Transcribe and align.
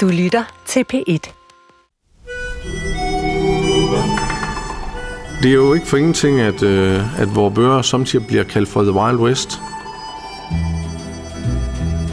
Du 0.00 0.08
lytter 0.08 0.62
til 0.66 0.84
P1. 0.92 1.32
Det 5.42 5.50
er 5.50 5.54
jo 5.54 5.74
ikke 5.74 5.86
for 5.86 5.96
ingenting, 5.96 6.40
at, 6.40 6.62
øh, 6.62 7.20
at 7.20 7.34
vores 7.34 7.54
bøger 7.54 7.82
samtidig 7.82 8.26
bliver 8.26 8.44
kaldt 8.44 8.68
for 8.68 8.82
The 8.82 8.92
Wild 8.92 9.18
West. 9.18 9.60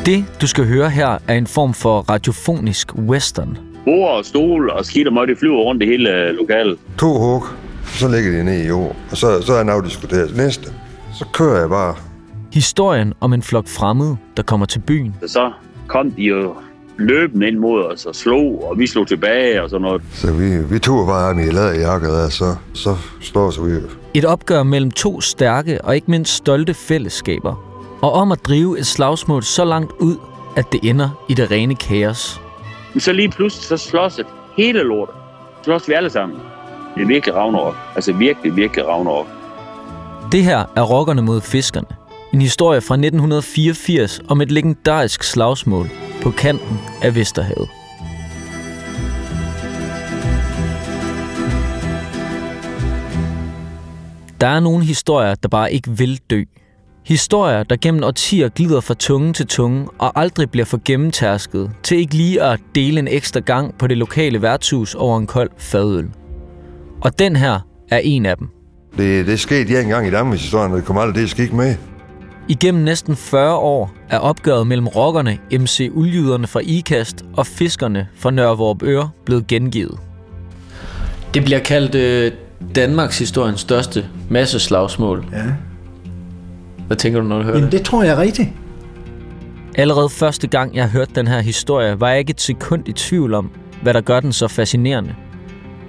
Det, 0.05 0.25
du 0.41 0.47
skal 0.47 0.67
høre 0.67 0.89
her, 0.89 1.17
er 1.27 1.33
en 1.33 1.47
form 1.47 1.73
for 1.73 1.99
radiofonisk 1.99 2.95
western. 2.95 3.57
Bord 3.85 4.17
og 4.17 4.25
stol 4.25 4.69
og 4.69 4.85
skidt 4.85 5.07
og 5.07 5.13
møg, 5.13 5.27
det 5.27 5.37
flyver 5.37 5.57
rundt 5.57 5.83
i 5.83 5.85
hele 5.85 6.09
øh, 6.09 6.35
lokalet. 6.35 6.79
To 6.99 7.17
hug, 7.17 7.43
så 7.83 8.07
ligger 8.07 8.31
de 8.31 8.43
ned 8.43 8.63
i 8.63 8.67
jord, 8.67 8.95
og 9.11 9.17
så, 9.17 9.41
så 9.41 9.53
er 9.53 9.59
den 9.59 9.69
afdiskuteret. 9.69 10.37
Næste, 10.37 10.73
så 11.13 11.25
kører 11.33 11.59
jeg 11.59 11.69
bare. 11.69 11.95
Historien 12.53 13.13
om 13.19 13.33
en 13.33 13.41
flok 13.41 13.67
fremmede, 13.67 14.17
der 14.37 14.43
kommer 14.43 14.65
til 14.65 14.79
byen. 14.79 15.15
Så 15.27 15.51
kom 15.87 16.11
de 16.11 16.21
jo 16.21 16.55
løbende 16.99 17.47
ind 17.47 17.57
mod 17.57 17.83
os 17.83 18.05
og 18.05 18.15
slog, 18.15 18.67
og 18.69 18.79
vi 18.79 18.87
slog 18.87 19.07
tilbage 19.07 19.63
og 19.63 19.69
sådan 19.69 19.81
noget. 19.81 20.01
Så 20.13 20.31
vi, 20.31 20.63
vi 20.73 20.79
tog 20.79 21.07
bare 21.07 21.27
ham 21.27 21.39
i 21.39 21.51
læderjakker 21.51 22.07
der, 22.07 22.29
så, 22.29 22.55
så 22.73 22.95
slår 23.21 23.65
vi. 23.65 23.71
Et 24.13 24.25
opgør 24.25 24.63
mellem 24.63 24.91
to 24.91 25.21
stærke 25.21 25.81
og 25.85 25.95
ikke 25.95 26.11
mindst 26.11 26.33
stolte 26.33 26.73
fællesskaber. 26.73 27.63
Og 28.01 28.11
om 28.11 28.31
at 28.31 28.39
drive 28.43 28.79
et 28.79 28.87
slagsmål 28.87 29.43
så 29.43 29.65
langt 29.65 29.91
ud, 29.99 30.15
at 30.55 30.65
det 30.71 30.79
ender 30.83 31.25
i 31.29 31.33
det 31.33 31.51
rene 31.51 31.75
kaos. 31.75 32.41
Men 32.93 33.01
så 33.01 33.13
lige 33.13 33.29
pludselig, 33.29 33.63
så 33.63 33.77
slås 33.77 34.15
det 34.15 34.25
hele 34.57 34.79
lortet. 34.79 35.15
Slås 35.63 35.87
vi 35.87 35.93
alle 35.93 36.09
sammen. 36.09 36.39
Det 36.95 37.03
er 37.03 37.07
virkelig 37.07 37.35
Ragnarok. 37.35 37.75
Altså 37.95 38.13
virkelig, 38.13 38.55
virkelig 38.55 38.87
Ragnarok. 38.87 39.27
Det 40.31 40.43
her 40.43 40.65
er 40.75 40.81
Rockerne 40.81 41.21
mod 41.21 41.41
Fiskerne. 41.41 41.87
En 42.33 42.41
historie 42.41 42.81
fra 42.81 42.95
1984 42.95 44.21
om 44.27 44.41
et 44.41 44.51
legendarisk 44.51 45.23
slagsmål 45.23 45.89
på 46.27 46.31
kanten 46.31 46.79
af 47.01 47.15
Vesterhavet. 47.15 47.69
Der 54.41 54.47
er 54.47 54.59
nogle 54.59 54.85
historier, 54.85 55.35
der 55.35 55.49
bare 55.49 55.73
ikke 55.73 55.89
vil 55.91 56.19
dø. 56.29 56.43
Historier, 57.05 57.63
der 57.63 57.75
gennem 57.81 58.03
årtier 58.03 58.49
glider 58.49 58.81
fra 58.81 58.93
tunge 58.93 59.33
til 59.33 59.47
tunge 59.47 59.87
og 59.97 60.19
aldrig 60.19 60.51
bliver 60.51 60.65
for 60.65 60.81
gennemtærsket 60.85 61.71
til 61.83 61.97
ikke 61.97 62.15
lige 62.15 62.43
at 62.43 62.59
dele 62.75 62.99
en 62.99 63.07
ekstra 63.07 63.39
gang 63.39 63.77
på 63.77 63.87
det 63.87 63.97
lokale 63.97 64.41
værtshus 64.41 64.95
over 64.95 65.17
en 65.17 65.27
kold 65.27 65.49
fadøl. 65.57 66.09
Og 67.01 67.19
den 67.19 67.35
her 67.35 67.59
er 67.91 67.99
en 68.03 68.25
af 68.25 68.37
dem. 68.37 68.47
Det, 68.97 69.27
det 69.27 69.39
skete 69.39 69.73
ja 69.73 69.81
engang 69.81 70.07
i 70.07 70.11
Danmarks 70.11 70.41
historie, 70.41 70.71
og 70.71 70.77
det 70.77 70.85
kommer 70.85 71.01
aldrig 71.01 71.21
det 71.21 71.29
skik 71.29 71.53
med. 71.53 71.75
Igennem 72.49 72.83
næsten 72.83 73.15
40 73.15 73.55
år 73.55 73.93
er 74.09 74.17
opgøret 74.19 74.67
mellem 74.67 74.87
rockerne, 74.87 75.37
MC 75.51 75.89
Uldjyderne 75.93 76.47
fra 76.47 76.59
IKAST 76.63 77.25
og 77.33 77.47
fiskerne 77.47 78.07
fra 78.15 78.31
Nørrevorp 78.31 78.83
Øre 78.83 79.09
blevet 79.25 79.47
gengivet. 79.47 79.99
Det 81.33 81.43
bliver 81.43 81.59
kaldt 81.59 81.95
øh, 81.95 82.31
Danmarks 82.75 83.19
historiens 83.19 83.59
største 83.59 84.05
masseslagsmål. 84.29 85.25
Ja. 85.31 85.43
Hvad 86.87 86.97
tænker 86.97 87.19
du, 87.19 87.27
når 87.27 87.37
du 87.37 87.43
hører 87.43 87.55
Jamen, 87.55 87.71
det? 87.71 87.79
det 87.79 87.85
tror 87.85 88.03
jeg 88.03 88.11
er 88.11 88.17
rigtigt. 88.19 88.49
Allerede 89.75 90.09
første 90.09 90.47
gang, 90.47 90.75
jeg 90.75 90.89
hørte 90.89 91.11
den 91.15 91.27
her 91.27 91.41
historie, 91.41 91.99
var 91.99 92.09
jeg 92.09 92.19
ikke 92.19 92.31
et 92.31 92.41
sekund 92.41 92.87
i 92.87 92.91
tvivl 92.91 93.33
om, 93.33 93.51
hvad 93.81 93.93
der 93.93 94.01
gør 94.01 94.19
den 94.19 94.33
så 94.33 94.47
fascinerende. 94.47 95.15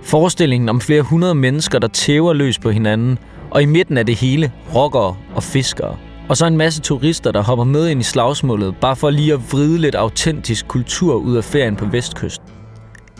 Forestillingen 0.02 0.68
om 0.68 0.80
flere 0.80 1.02
hundrede 1.02 1.34
mennesker, 1.34 1.78
der 1.78 1.88
tæver 1.88 2.32
løs 2.32 2.58
på 2.58 2.70
hinanden, 2.70 3.18
og 3.50 3.62
i 3.62 3.66
midten 3.66 3.98
af 3.98 4.06
det 4.06 4.16
hele 4.16 4.52
rockere 4.74 5.16
og 5.34 5.42
fiskere. 5.42 5.96
Og 6.28 6.36
så 6.36 6.46
en 6.46 6.56
masse 6.56 6.80
turister, 6.80 7.32
der 7.32 7.42
hopper 7.42 7.64
med 7.64 7.88
ind 7.88 8.00
i 8.00 8.04
slagsmålet, 8.04 8.74
bare 8.80 8.96
for 8.96 9.10
lige 9.10 9.32
at 9.32 9.40
vride 9.52 9.78
lidt 9.78 9.94
autentisk 9.94 10.68
kultur 10.68 11.14
ud 11.14 11.36
af 11.36 11.44
ferien 11.44 11.76
på 11.76 11.86
Vestkysten. 11.86 12.46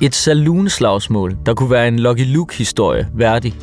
Et 0.01 0.15
saloon-slagsmål, 0.15 1.37
der 1.47 1.55
kunne 1.55 1.71
være 1.71 1.89
en 1.89 1.99
Lucky 1.99 2.25
Luke-historie 2.27 3.09
værdig. 3.15 3.55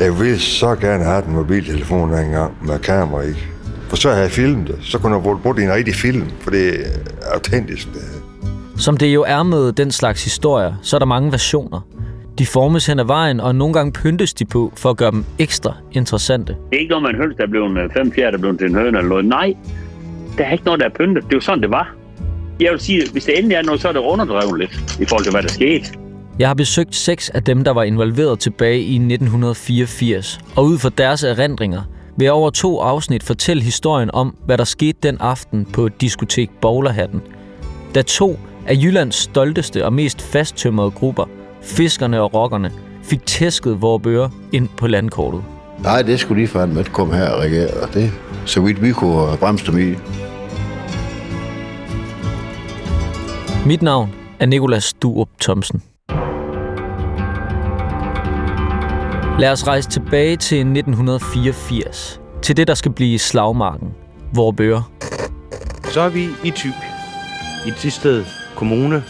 Jeg 0.00 0.20
ville 0.20 0.38
så 0.38 0.74
gerne 0.74 1.04
have 1.04 1.22
den 1.22 1.34
mobiltelefon 1.34 2.12
dengang 2.12 2.66
med 2.66 2.78
kamera 2.78 3.22
i. 3.22 3.34
For 3.88 3.96
så 3.96 4.08
havde 4.08 4.22
jeg 4.22 4.30
filmet 4.30 4.66
det. 4.66 4.78
Så 4.82 4.98
kunne 4.98 5.14
jeg 5.14 5.22
bruge 5.22 5.54
det 5.54 5.62
i 5.62 5.64
en 5.64 5.72
rigtig 5.72 5.94
film, 5.94 6.30
for 6.40 6.50
det 6.50 6.86
er 6.86 6.90
autentisk. 7.32 7.88
Det. 7.94 8.02
Som 8.76 8.96
det 8.96 9.14
jo 9.14 9.24
er 9.26 9.42
med 9.42 9.72
den 9.72 9.92
slags 9.92 10.24
historier, 10.24 10.74
så 10.82 10.96
er 10.96 10.98
der 10.98 11.06
mange 11.06 11.32
versioner. 11.32 11.80
De 12.38 12.46
formes 12.46 12.86
hen 12.86 12.98
ad 12.98 13.04
vejen, 13.04 13.40
og 13.40 13.54
nogle 13.54 13.74
gange 13.74 13.92
pyntes 13.92 14.34
de 14.34 14.44
på 14.44 14.72
for 14.76 14.90
at 14.90 14.96
gøre 14.96 15.10
dem 15.10 15.24
ekstra 15.38 15.76
interessante. 15.92 16.56
Det 16.70 16.76
er 16.76 16.80
ikke 16.80 16.90
noget 16.90 17.02
med 17.02 17.10
en 17.10 17.16
høns, 17.16 17.36
der 17.36 17.42
er 17.42 17.46
blevet 17.48 17.78
øh, 17.78 17.90
fem 17.92 18.12
fjerde, 18.12 18.30
der 18.30 18.36
er 18.36 18.40
blevet 18.40 18.58
til 18.58 18.66
en 18.66 18.74
høne 18.74 18.98
eller 18.98 19.02
noget. 19.02 19.24
Nej, 19.24 19.54
der 20.38 20.44
er 20.44 20.52
ikke 20.52 20.64
noget, 20.64 20.80
der 20.80 20.86
er 20.86 20.90
pyntet. 20.90 21.24
Det 21.24 21.32
er 21.32 21.36
jo 21.36 21.40
sådan, 21.40 21.62
det 21.62 21.70
var. 21.70 21.94
Jeg 22.60 22.72
vil 22.72 22.80
sige, 22.80 23.02
hvis 23.12 23.24
det 23.24 23.38
endelig 23.38 23.54
er 23.54 23.62
noget, 23.62 23.80
så 23.80 23.88
er 23.88 23.92
det 23.92 24.00
underdrevet 24.00 24.58
lidt 24.58 25.00
i 25.00 25.04
forhold 25.04 25.24
til, 25.24 25.32
hvad 25.32 25.42
der 25.42 25.48
skete. 25.48 25.86
Jeg 26.38 26.48
har 26.48 26.54
besøgt 26.54 26.94
seks 26.94 27.30
af 27.30 27.42
dem, 27.42 27.64
der 27.64 27.70
var 27.70 27.82
involveret 27.82 28.38
tilbage 28.38 28.80
i 28.80 28.94
1984, 28.94 30.40
og 30.56 30.64
ud 30.64 30.78
fra 30.78 30.90
deres 30.98 31.22
erindringer 31.22 31.82
vil 32.16 32.24
jeg 32.24 32.32
over 32.32 32.50
to 32.50 32.80
afsnit 32.80 33.22
fortælle 33.22 33.62
historien 33.62 34.10
om, 34.12 34.36
hvad 34.46 34.58
der 34.58 34.64
skete 34.64 34.98
den 35.02 35.16
aften 35.20 35.64
på 35.64 35.88
diskotek 35.88 36.50
Bowlerhatten. 36.60 37.22
Da 37.94 38.02
to 38.02 38.38
af 38.66 38.74
Jyllands 38.74 39.14
stolteste 39.14 39.84
og 39.84 39.92
mest 39.92 40.22
fasttømrede 40.22 40.90
grupper, 40.90 41.24
fiskerne 41.66 42.20
og 42.20 42.34
rockerne, 42.34 42.72
fik 43.02 43.26
tæsket 43.26 43.82
vores 43.82 44.02
bøger 44.02 44.28
ind 44.52 44.68
på 44.76 44.86
landkortet. 44.86 45.44
Nej, 45.82 46.02
det 46.02 46.20
skulle 46.20 46.40
lige 46.42 46.48
fandme 46.48 46.78
ikke 46.80 46.92
komme 46.92 47.14
her 47.14 47.30
og 47.30 47.40
regere. 47.40 47.70
og 47.82 47.94
Det, 47.94 48.12
så 48.44 48.60
vidt 48.60 48.82
vi 48.82 48.92
kunne 48.92 49.36
bremse 49.36 49.66
dem 49.72 49.78
i. 49.78 49.94
Mit 53.66 53.82
navn 53.82 54.14
er 54.40 54.46
Nikolas 54.46 54.92
Durup 54.92 55.28
Thomsen. 55.40 55.82
Lad 59.38 59.52
os 59.52 59.66
rejse 59.66 59.88
tilbage 59.90 60.36
til 60.36 60.58
1984. 60.58 62.20
Til 62.42 62.56
det, 62.56 62.68
der 62.68 62.74
skal 62.74 62.92
blive 62.92 63.18
slagmarken. 63.18 63.88
Hvor 64.32 64.50
bøger. 64.50 64.90
Så 65.84 66.00
er 66.00 66.08
vi 66.08 66.28
i 66.44 66.50
Thy. 66.50 66.68
I 67.66 67.70
Tisted 67.70 68.24
Kommune. 68.56 69.02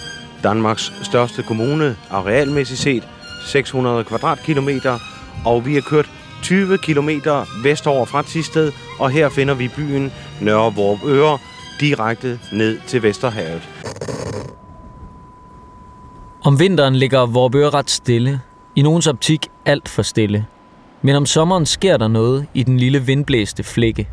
Danmarks 0.43 0.93
største 1.03 1.43
kommune, 1.43 1.97
arealmæssigt 2.11 2.81
set 2.81 3.09
600 3.47 4.05
kvadratkilometer. 4.05 4.99
Og 5.45 5.67
vi 5.67 5.75
har 5.75 5.81
kørt 5.81 6.11
20 6.43 6.79
kilometer 6.79 7.45
vestover 7.63 8.05
fra 8.05 8.23
Tisted, 8.23 8.73
og 8.99 9.11
her 9.11 9.29
finder 9.29 9.55
vi 9.55 9.69
byen 9.69 10.13
Nørre 10.41 10.75
Vorpøre, 10.75 11.39
direkte 11.81 12.41
ned 12.53 12.79
til 12.87 13.03
Vesterhavet. 13.03 13.69
Om 16.45 16.61
vinteren 16.61 16.97
ligger 16.97 17.27
Vorbøre 17.27 17.71
ret 17.71 17.91
stille. 17.91 18.41
I 18.77 18.83
nogens 18.83 19.07
optik 19.07 19.49
alt 19.65 19.89
for 19.89 20.03
stille. 20.03 20.47
Men 21.03 21.17
om 21.17 21.27
sommeren 21.27 21.67
sker 21.67 21.97
der 21.97 22.09
noget 22.09 22.47
i 22.55 22.63
den 22.63 22.77
lille 22.77 23.03
vindblæste 23.03 23.63
flække. 23.63 24.09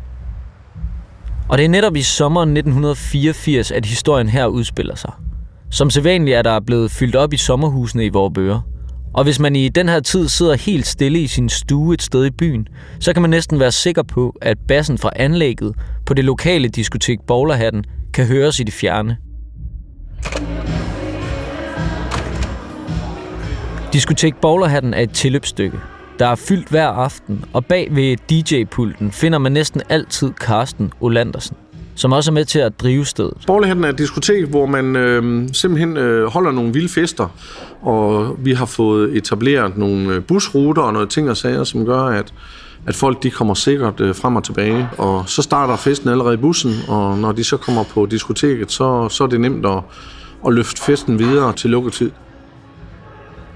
Og 1.48 1.58
det 1.58 1.64
er 1.64 1.68
netop 1.68 1.96
i 1.96 2.02
sommeren 2.02 2.48
1984, 2.48 3.70
at 3.70 3.86
historien 3.86 4.28
her 4.28 4.46
udspiller 4.46 4.94
sig. 4.94 5.12
Som 5.70 5.90
sædvanligt 5.90 6.36
er 6.36 6.42
der 6.42 6.60
blevet 6.60 6.90
fyldt 6.90 7.16
op 7.16 7.32
i 7.32 7.36
sommerhusene 7.36 8.04
i 8.04 8.08
Vorbøre. 8.08 8.62
Og 9.14 9.24
hvis 9.24 9.40
man 9.40 9.56
i 9.56 9.68
den 9.68 9.88
her 9.88 10.00
tid 10.00 10.28
sidder 10.28 10.54
helt 10.54 10.86
stille 10.86 11.20
i 11.20 11.26
sin 11.26 11.48
stue 11.48 11.94
et 11.94 12.02
sted 12.02 12.26
i 12.26 12.30
byen, 12.30 12.68
så 13.00 13.12
kan 13.12 13.22
man 13.22 13.30
næsten 13.30 13.60
være 13.60 13.72
sikker 13.72 14.02
på, 14.02 14.36
at 14.42 14.58
bassen 14.68 14.98
fra 14.98 15.10
anlægget 15.16 15.74
på 16.06 16.14
det 16.14 16.24
lokale 16.24 16.68
diskotek 16.68 17.18
Bowlerhatten 17.26 17.84
kan 18.14 18.26
høres 18.26 18.60
i 18.60 18.62
det 18.62 18.74
fjerne. 18.74 19.16
Diskotek 23.92 24.34
Bowlerhatten 24.42 24.94
er 24.94 25.00
et 25.00 25.10
tilløbsstykke, 25.10 25.78
der 26.18 26.26
er 26.26 26.34
fyldt 26.34 26.68
hver 26.68 26.86
aften, 26.86 27.44
og 27.52 27.66
bag 27.66 27.88
ved 27.90 28.16
DJ-pulten 28.30 29.12
finder 29.12 29.38
man 29.38 29.52
næsten 29.52 29.82
altid 29.88 30.32
Carsten 30.32 30.92
Olandersen, 31.00 31.56
som 31.94 32.12
også 32.12 32.30
er 32.30 32.32
med 32.32 32.44
til 32.44 32.58
at 32.58 32.80
drive 32.80 33.06
stedet. 33.06 33.34
Borgerligheden 33.46 33.84
er 33.84 33.88
et 33.88 33.98
diskotek, 33.98 34.44
hvor 34.44 34.66
man 34.66 34.96
øh, 34.96 35.48
simpelthen 35.52 35.96
øh, 35.96 36.26
holder 36.26 36.52
nogle 36.52 36.72
vilde 36.72 36.88
fester, 36.88 37.28
og 37.82 38.36
vi 38.38 38.52
har 38.52 38.66
fået 38.66 39.16
etableret 39.16 39.76
nogle 39.76 40.14
øh, 40.14 40.22
busruter 40.22 40.82
og 40.82 40.92
noget 40.92 41.10
ting 41.10 41.30
og 41.30 41.36
sager, 41.36 41.64
som 41.64 41.86
gør, 41.86 42.00
at, 42.00 42.34
at 42.86 42.94
folk 42.94 43.22
de 43.22 43.30
kommer 43.30 43.54
sikkert 43.54 44.00
øh, 44.00 44.14
frem 44.14 44.36
og 44.36 44.44
tilbage. 44.44 44.88
Og 44.98 45.28
så 45.28 45.42
starter 45.42 45.76
festen 45.76 46.08
allerede 46.08 46.34
i 46.34 46.36
bussen, 46.36 46.72
og 46.88 47.18
når 47.18 47.32
de 47.32 47.44
så 47.44 47.56
kommer 47.56 47.84
på 47.84 48.06
diskoteket, 48.06 48.72
så, 48.72 49.08
så 49.08 49.24
er 49.24 49.28
det 49.28 49.40
nemt 49.40 49.66
at, 49.66 49.78
at 50.46 50.54
løfte 50.54 50.82
festen 50.82 51.18
videre 51.18 51.52
til 51.52 51.70
lukketid. 51.70 52.10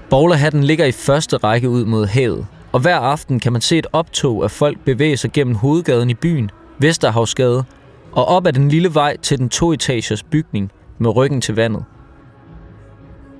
Bowlerhatten 0.09 0.63
ligger 0.63 0.85
i 0.85 0.91
første 0.91 1.37
række 1.37 1.69
ud 1.69 1.85
mod 1.85 2.05
havet, 2.05 2.45
og 2.71 2.79
hver 2.79 2.97
aften 2.97 3.39
kan 3.39 3.53
man 3.53 3.61
se 3.61 3.77
et 3.77 3.87
optog 3.93 4.43
af 4.43 4.51
folk 4.51 4.77
bevæge 4.85 5.17
sig 5.17 5.31
gennem 5.31 5.55
hovedgaden 5.55 6.09
i 6.09 6.13
byen, 6.13 6.51
Vesterhavsgade, 6.79 7.63
og 8.11 8.25
op 8.25 8.47
ad 8.47 8.53
den 8.53 8.69
lille 8.69 8.93
vej 8.93 9.17
til 9.17 9.37
den 9.37 9.49
toetagers 9.49 10.23
bygning 10.23 10.71
med 10.99 11.15
ryggen 11.15 11.41
til 11.41 11.55
vandet. 11.55 11.83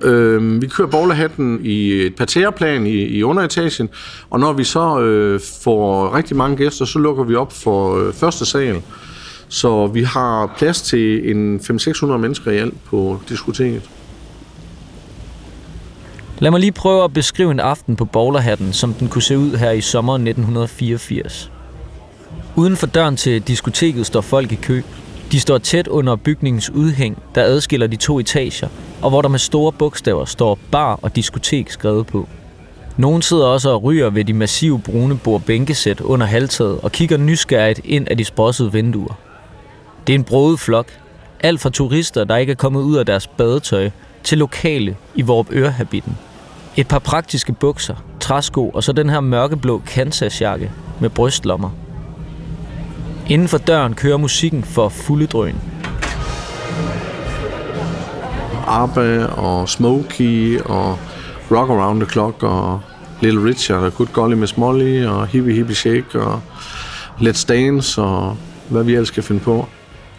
Øh, 0.02 0.62
vi 0.62 0.66
kører 0.66 0.88
bowlerhatten 0.88 1.60
i 1.62 1.92
et 1.92 2.14
parterreplan 2.14 2.86
i, 2.86 2.90
i 2.90 3.22
underetagen, 3.22 3.88
og 4.30 4.40
når 4.40 4.52
vi 4.52 4.64
så 4.64 5.00
øh, 5.00 5.40
får 5.64 6.14
rigtig 6.14 6.36
mange 6.36 6.56
gæster, 6.56 6.84
så 6.84 6.98
lukker 6.98 7.24
vi 7.24 7.34
op 7.34 7.52
for 7.52 8.06
øh, 8.06 8.14
første 8.14 8.46
sal. 8.46 8.82
Så 9.48 9.86
vi 9.86 10.02
har 10.02 10.54
plads 10.58 10.82
til 10.82 11.30
en 11.30 11.56
500-600 11.56 12.06
mennesker 12.06 12.50
i 12.50 12.56
alt 12.56 12.84
på 12.84 13.20
diskoteket. 13.28 13.90
Lad 16.38 16.50
mig 16.50 16.60
lige 16.60 16.72
prøve 16.72 17.04
at 17.04 17.12
beskrive 17.12 17.50
en 17.50 17.60
aften 17.60 17.96
på 17.96 18.04
bowlerhatten, 18.04 18.72
som 18.72 18.94
den 18.94 19.08
kunne 19.08 19.22
se 19.22 19.38
ud 19.38 19.56
her 19.56 19.70
i 19.70 19.80
sommeren 19.80 20.26
1984. 20.26 21.50
Uden 22.60 22.76
for 22.76 22.86
døren 22.86 23.16
til 23.16 23.42
diskoteket 23.42 24.06
står 24.06 24.20
folk 24.20 24.52
i 24.52 24.54
kø. 24.54 24.82
De 25.32 25.40
står 25.40 25.58
tæt 25.58 25.88
under 25.88 26.16
bygningens 26.16 26.70
udhæng, 26.70 27.22
der 27.34 27.42
adskiller 27.42 27.86
de 27.86 27.96
to 27.96 28.18
etager, 28.18 28.68
og 29.02 29.10
hvor 29.10 29.22
der 29.22 29.28
med 29.28 29.38
store 29.38 29.72
bogstaver 29.72 30.24
står 30.24 30.58
bar 30.70 30.98
og 31.02 31.16
diskotek 31.16 31.70
skrevet 31.70 32.06
på. 32.06 32.28
Nogen 32.96 33.22
sidder 33.22 33.46
også 33.46 33.70
og 33.70 33.82
ryger 33.82 34.10
ved 34.10 34.24
de 34.24 34.32
massive 34.32 34.80
brune 34.80 35.18
bordbænkesæt 35.18 36.00
under 36.00 36.26
halvtaget 36.26 36.80
og 36.80 36.92
kigger 36.92 37.16
nysgerrigt 37.16 37.80
ind 37.84 38.08
af 38.10 38.16
de 38.16 38.24
sprossede 38.24 38.72
vinduer. 38.72 39.18
Det 40.06 40.12
er 40.12 40.18
en 40.18 40.24
broet 40.24 40.60
flok. 40.60 40.86
Alt 41.40 41.60
fra 41.60 41.70
turister, 41.70 42.24
der 42.24 42.36
ikke 42.36 42.50
er 42.50 42.56
kommet 42.56 42.82
ud 42.82 42.96
af 42.96 43.06
deres 43.06 43.26
badetøj, 43.26 43.90
til 44.24 44.38
lokale 44.38 44.96
i 45.14 45.22
Vorp 45.22 45.46
Ørehabitten. 45.52 46.18
Et 46.76 46.88
par 46.88 46.98
praktiske 46.98 47.52
bukser, 47.52 47.94
træsko 48.20 48.70
og 48.70 48.84
så 48.84 48.92
den 48.92 49.10
her 49.10 49.20
mørkeblå 49.20 49.82
Kansas-jakke 49.86 50.70
med 51.00 51.10
brystlommer. 51.10 51.70
Inden 53.30 53.48
for 53.48 53.58
døren 53.58 53.94
kører 53.94 54.16
musikken 54.16 54.64
for 54.64 54.88
fulde 54.88 55.26
drøn. 55.26 55.54
ABBA 58.66 59.24
og 59.24 59.68
Smokey 59.68 60.60
og 60.60 60.98
Rock 61.50 61.70
Around 61.70 62.00
the 62.00 62.10
Clock 62.10 62.42
og 62.42 62.80
Little 63.20 63.44
Richard 63.44 63.82
og 63.82 63.94
Good 63.94 64.08
Golly 64.12 64.34
Miss 64.34 64.56
Molly 64.56 65.04
og 65.04 65.26
Hippie 65.26 65.54
Hippie 65.54 65.74
Shake 65.74 66.20
og 66.20 66.40
Let's 67.18 67.46
Dance 67.48 68.02
og 68.02 68.36
hvad 68.68 68.84
vi 68.84 68.92
ellers 68.92 69.08
skal 69.08 69.22
finde 69.22 69.40
på. 69.40 69.66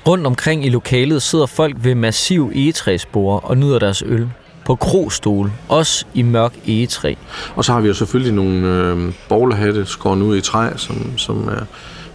Rundt 0.07 0.27
omkring 0.27 0.65
i 0.65 0.69
lokalet 0.69 1.21
sidder 1.21 1.45
folk 1.45 1.75
ved 1.79 1.95
massiv 1.95 2.51
egetræsbord 2.55 3.43
og 3.43 3.57
nyder 3.57 3.79
deres 3.79 4.03
øl. 4.05 4.29
På 4.65 4.75
krostol, 4.75 5.51
også 5.69 6.05
i 6.13 6.21
mørk 6.21 6.53
egetræ. 6.67 7.13
Og 7.55 7.65
så 7.65 7.73
har 7.73 7.81
vi 7.81 7.87
jo 7.87 7.93
selvfølgelig 7.93 8.33
nogle 8.33 8.67
øh, 8.67 9.13
bowlerhatte 9.29 9.85
skåret 9.85 10.21
ud 10.21 10.37
i 10.37 10.41
træ, 10.41 10.69
som, 10.77 11.17
som 11.17 11.47
er 11.47 11.65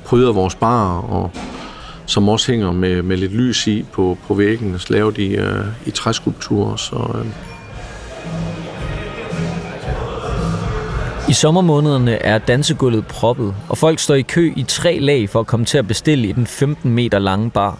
pryder 0.06 0.32
vores 0.32 0.54
bar 0.54 0.98
og 0.98 1.30
som 2.06 2.28
også 2.28 2.52
hænger 2.52 2.72
med, 2.72 3.02
med 3.02 3.16
lidt 3.16 3.32
lys 3.32 3.66
i 3.66 3.84
på, 3.92 4.18
på 4.26 4.34
væggen, 4.34 4.80
lavet 4.88 5.18
i, 5.18 5.36
øh, 5.36 5.64
i 5.86 5.90
træskulpturer. 5.90 6.76
Så, 6.76 6.96
øh, 7.14 7.26
I 11.28 11.32
sommermånederne 11.32 12.22
er 12.22 12.38
dansegulvet 12.38 13.06
proppet, 13.06 13.54
og 13.68 13.78
folk 13.78 13.98
står 13.98 14.14
i 14.14 14.22
kø 14.22 14.52
i 14.56 14.62
tre 14.62 14.98
lag 14.98 15.30
for 15.30 15.40
at 15.40 15.46
komme 15.46 15.66
til 15.66 15.78
at 15.78 15.88
bestille 15.88 16.28
i 16.28 16.32
den 16.32 16.46
15 16.46 16.90
meter 16.90 17.18
lange 17.18 17.50
bar. 17.50 17.78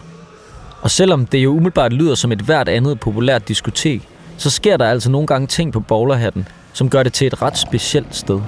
Og 0.81 0.91
selvom 0.91 1.25
det 1.25 1.37
jo 1.37 1.51
umiddelbart 1.51 1.93
lyder 1.93 2.15
som 2.15 2.31
et 2.31 2.39
hvert 2.39 2.69
andet 2.69 2.99
populært 2.99 3.47
diskotek, 3.47 4.09
så 4.37 4.49
sker 4.49 4.77
der 4.77 4.85
altså 4.85 5.11
nogle 5.11 5.27
gange 5.27 5.47
ting 5.47 5.73
på 5.73 5.79
bowlerhatten, 5.79 6.47
som 6.73 6.89
gør 6.89 7.03
det 7.03 7.13
til 7.13 7.27
et 7.27 7.41
ret 7.41 7.57
specielt 7.57 8.15
sted. 8.15 8.39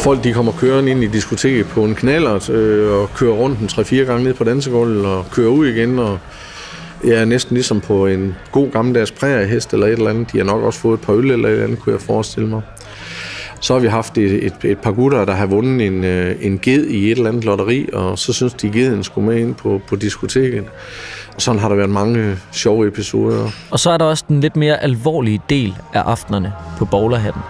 Folk 0.00 0.24
de 0.24 0.32
kommer 0.32 0.52
kørende 0.52 0.90
ind 0.90 1.02
i 1.02 1.06
diskoteket 1.06 1.66
på 1.66 1.84
en 1.84 1.94
knallert 1.94 2.50
øh, 2.50 2.92
og 2.92 3.14
kører 3.14 3.34
rundt 3.34 3.58
en 3.58 3.66
3-4 3.66 3.94
gange 3.96 4.24
ned 4.24 4.34
på 4.34 4.44
dansegulvet 4.44 5.06
og 5.06 5.24
kører 5.32 5.48
ud 5.48 5.66
igen 5.66 5.98
og 5.98 6.18
ja, 7.04 7.24
næsten 7.24 7.54
ligesom 7.54 7.80
på 7.80 8.06
en 8.06 8.34
god 8.52 8.70
gammeldags 8.70 9.10
præriehest 9.10 9.72
eller 9.72 9.86
et 9.86 9.92
eller 9.92 10.10
andet. 10.10 10.32
De 10.32 10.38
har 10.38 10.44
nok 10.44 10.62
også 10.62 10.78
fået 10.78 10.98
et 10.98 11.04
par 11.04 11.12
øl 11.12 11.30
eller 11.30 11.48
et 11.48 11.52
eller 11.52 11.64
andet, 11.64 11.78
kunne 11.78 11.92
jeg 11.92 12.00
forestille 12.00 12.48
mig. 12.48 12.62
Så 13.60 13.72
har 13.72 13.80
vi 13.80 13.86
haft 13.86 14.18
et, 14.18 14.44
et, 14.46 14.54
et 14.64 14.78
par 14.78 14.92
gutter, 14.92 15.24
der 15.24 15.32
har 15.32 15.46
vundet 15.46 15.86
en, 15.86 16.04
øh, 16.04 16.36
en 16.40 16.58
ged 16.58 16.86
i 16.86 17.10
et 17.10 17.16
eller 17.16 17.30
andet 17.30 17.44
lotteri, 17.44 17.88
og 17.92 18.18
så 18.18 18.32
synes 18.32 18.54
de, 18.54 18.66
at 18.66 18.72
geden 18.72 19.04
skulle 19.04 19.26
med 19.26 19.36
ind 19.36 19.54
på, 19.54 19.80
på 19.88 19.96
diskoteket. 19.96 20.64
Og 21.34 21.42
sådan 21.42 21.60
har 21.60 21.68
der 21.68 21.76
været 21.76 21.90
mange 21.90 22.36
sjove 22.52 22.88
episoder. 22.88 23.50
Og 23.70 23.80
så 23.80 23.90
er 23.90 23.96
der 23.96 24.04
også 24.04 24.24
den 24.28 24.40
lidt 24.40 24.56
mere 24.56 24.82
alvorlige 24.82 25.40
del 25.50 25.74
af 25.94 26.00
aftenerne 26.00 26.52
på 26.78 26.84
bowlerhatten. 26.84 27.42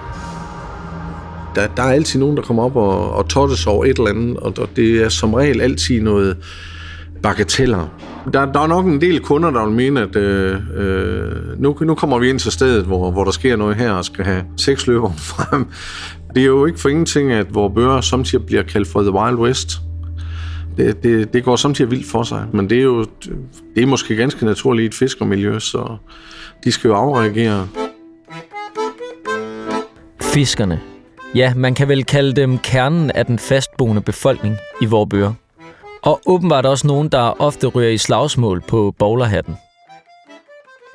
Der, 1.57 1.67
der 1.67 1.83
er 1.83 1.93
altid 1.93 2.21
nogen, 2.21 2.37
der 2.37 2.43
kommer 2.43 2.63
op 2.63 2.77
og, 2.77 3.13
og 3.13 3.29
tottes 3.29 3.67
over 3.67 3.85
et 3.85 3.99
eller 3.99 4.11
andet, 4.11 4.37
og 4.37 4.69
det 4.77 5.03
er 5.03 5.09
som 5.09 5.35
regel 5.35 5.61
altid 5.61 6.01
noget 6.01 6.37
bagateller. 7.23 7.89
Der, 8.33 8.53
der 8.53 8.61
er 8.61 8.67
nok 8.67 8.87
en 8.87 9.01
del 9.01 9.21
kunder, 9.21 9.51
der 9.51 9.65
vil 9.67 9.75
mene, 9.75 10.01
at 10.01 10.17
øh, 10.17 10.61
øh, 10.77 11.61
nu, 11.61 11.77
nu 11.81 11.95
kommer 11.95 12.19
vi 12.19 12.31
ind 12.31 12.39
til 12.39 12.53
stedet, 12.53 12.85
hvor, 12.85 13.11
hvor 13.11 13.25
der 13.25 13.31
sker 13.31 13.57
noget 13.57 13.77
her, 13.77 13.91
og 13.91 14.05
skal 14.05 14.25
have 14.25 14.45
seks 14.57 14.87
løber 14.87 15.13
frem. 15.33 15.67
Det 16.35 16.43
er 16.43 16.47
jo 16.47 16.67
ikke 16.67 16.81
for 16.81 16.89
ingenting, 16.89 17.33
at 17.33 17.55
vores 17.55 17.75
bøger 17.75 18.01
samtidig 18.01 18.47
bliver 18.47 18.63
kaldt 18.63 18.89
for 18.89 19.03
The 19.03 19.13
Wild 19.13 19.37
West. 19.37 19.81
Det, 20.77 21.03
det, 21.03 21.33
det 21.33 21.45
går 21.45 21.57
samtidig 21.57 21.91
vildt 21.91 22.07
for 22.07 22.23
sig, 22.23 22.47
men 22.53 22.71
det 22.71 22.79
er 22.79 22.83
jo 22.83 23.07
det 23.75 23.83
er 23.83 23.87
måske 23.87 24.17
ganske 24.17 24.45
naturligt 24.45 24.85
i 24.85 24.87
et 24.87 24.95
fiskermiljø, 24.95 25.59
så 25.59 25.97
de 26.65 26.73
skal 26.73 26.89
jo 26.89 26.95
afreagere. 26.95 27.69
Fiskerne. 30.21 30.81
Ja, 31.37 31.55
man 31.55 31.75
kan 31.75 31.89
vel 31.89 32.05
kalde 32.05 32.33
dem 32.33 32.59
kernen 32.59 33.11
af 33.11 33.27
den 33.27 33.39
fastboende 33.39 34.03
befolkning 34.03 34.57
i 34.81 34.87
vores 34.87 35.09
bøger. 35.11 35.33
Og 36.03 36.21
åbenbart 36.27 36.67
også 36.67 36.87
nogen, 36.87 37.09
der 37.09 37.41
ofte 37.41 37.67
ryger 37.67 37.91
i 37.91 37.99
slagsmål 37.99 38.61
på 38.61 38.95
bowlerhatten. 38.99 39.57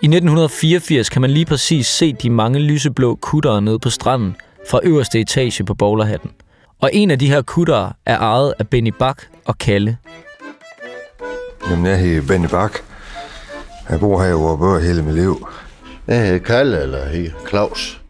I 0.01 0.05
1984 0.05 1.09
kan 1.09 1.21
man 1.21 1.31
lige 1.31 1.45
præcis 1.45 1.87
se 1.87 2.13
de 2.13 2.29
mange 2.29 2.59
lyseblå 2.59 3.15
kuttere 3.15 3.61
nede 3.61 3.79
på 3.79 3.89
stranden 3.89 4.35
fra 4.69 4.79
øverste 4.83 5.19
etage 5.19 5.63
på 5.63 5.73
bowlerhatten. 5.73 6.31
Og 6.79 6.89
en 6.93 7.11
af 7.11 7.19
de 7.19 7.27
her 7.27 7.41
kuttere 7.41 7.93
er 8.05 8.17
ejet 8.17 8.53
af 8.59 8.67
Benny 8.67 8.93
Bak 8.99 9.21
og 9.45 9.57
Kalle. 9.57 9.97
Jamen, 11.69 11.85
jeg 11.85 11.99
hedder 11.99 12.27
Benny 12.27 12.47
Bak. 12.47 12.71
Jeg 13.89 13.99
bor 13.99 14.23
her 14.23 14.29
i 14.29 14.33
Vorupør 14.33 14.79
hele 14.79 15.03
mit 15.03 15.15
liv. 15.15 15.47
Jeg 16.07 16.21
hedder 16.25 16.39
Kalle, 16.39 16.81
eller 16.81 17.05
hedder 17.05 17.31
Claus. 17.49 18.00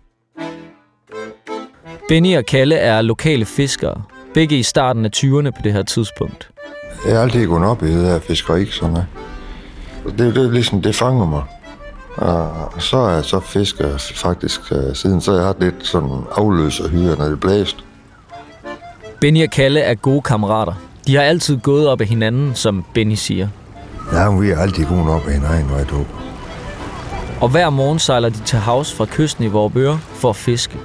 Benny 2.12 2.38
og 2.38 2.46
Kalle 2.46 2.76
er 2.76 3.02
lokale 3.02 3.46
fiskere, 3.46 4.02
begge 4.34 4.60
i 4.60 4.64
starten 4.64 5.06
af 5.06 5.10
20'erne 5.16 5.50
på 5.50 5.62
det 5.64 5.74
her 5.74 5.84
tidspunkt. 5.84 6.50
Jeg 7.06 7.16
har 7.16 7.22
altid 7.22 7.48
gået 7.48 7.66
op 7.66 7.84
i 7.84 7.88
det 7.88 8.06
her 8.06 8.20
fiskeri, 8.20 8.66
sådan 8.66 8.94
noget. 8.94 9.08
Det, 10.06 10.36
det 10.36 10.46
er 10.46 10.52
ligesom, 10.52 10.82
det 10.82 10.96
fanger 10.96 11.26
mig. 11.26 11.44
Og 12.18 12.82
så 12.82 12.98
er 12.98 13.14
jeg 13.14 13.26
så 13.26 13.40
fisker 13.40 13.98
faktisk 14.16 14.62
øh, 14.72 14.96
siden, 14.96 15.22
så 15.22 15.32
har 15.32 15.38
jeg 15.38 15.46
haft 15.46 15.60
lidt 15.60 15.76
sådan 15.80 16.10
afløser 16.32 16.88
hyre, 16.90 17.16
når 17.18 17.26
det 17.26 17.40
blæst. 17.40 17.78
Benny 19.20 19.44
og 19.44 19.50
Kalle 19.52 19.80
er 19.80 19.96
gode 19.96 20.22
kammerater. 20.22 20.74
De 21.08 21.16
har 21.16 21.24
altid 21.24 21.58
gået 21.58 21.88
op 21.88 22.02
af 22.02 22.08
hinanden, 22.08 22.56
som 22.56 22.86
Benny 22.94 23.16
siger. 23.16 23.48
Ja, 24.14 24.32
men 24.32 24.42
vi 24.42 24.50
er 24.50 24.60
altid 24.60 24.86
gået 24.86 25.10
op 25.10 25.28
i 25.28 25.32
hinanden, 25.32 25.66
hvor 25.66 25.78
jeg. 25.78 25.88
Og 27.42 27.50
hver 27.50 27.70
morgen 27.70 28.00
sejler 28.00 28.30
de 28.30 28.40
til 28.46 28.60
havs 28.60 28.94
fra 28.94 29.06
kysten 29.06 29.44
i 29.44 29.48
Vorupør 29.48 29.98
for 29.98 30.30
at 30.30 30.36
fiske. 30.36 30.78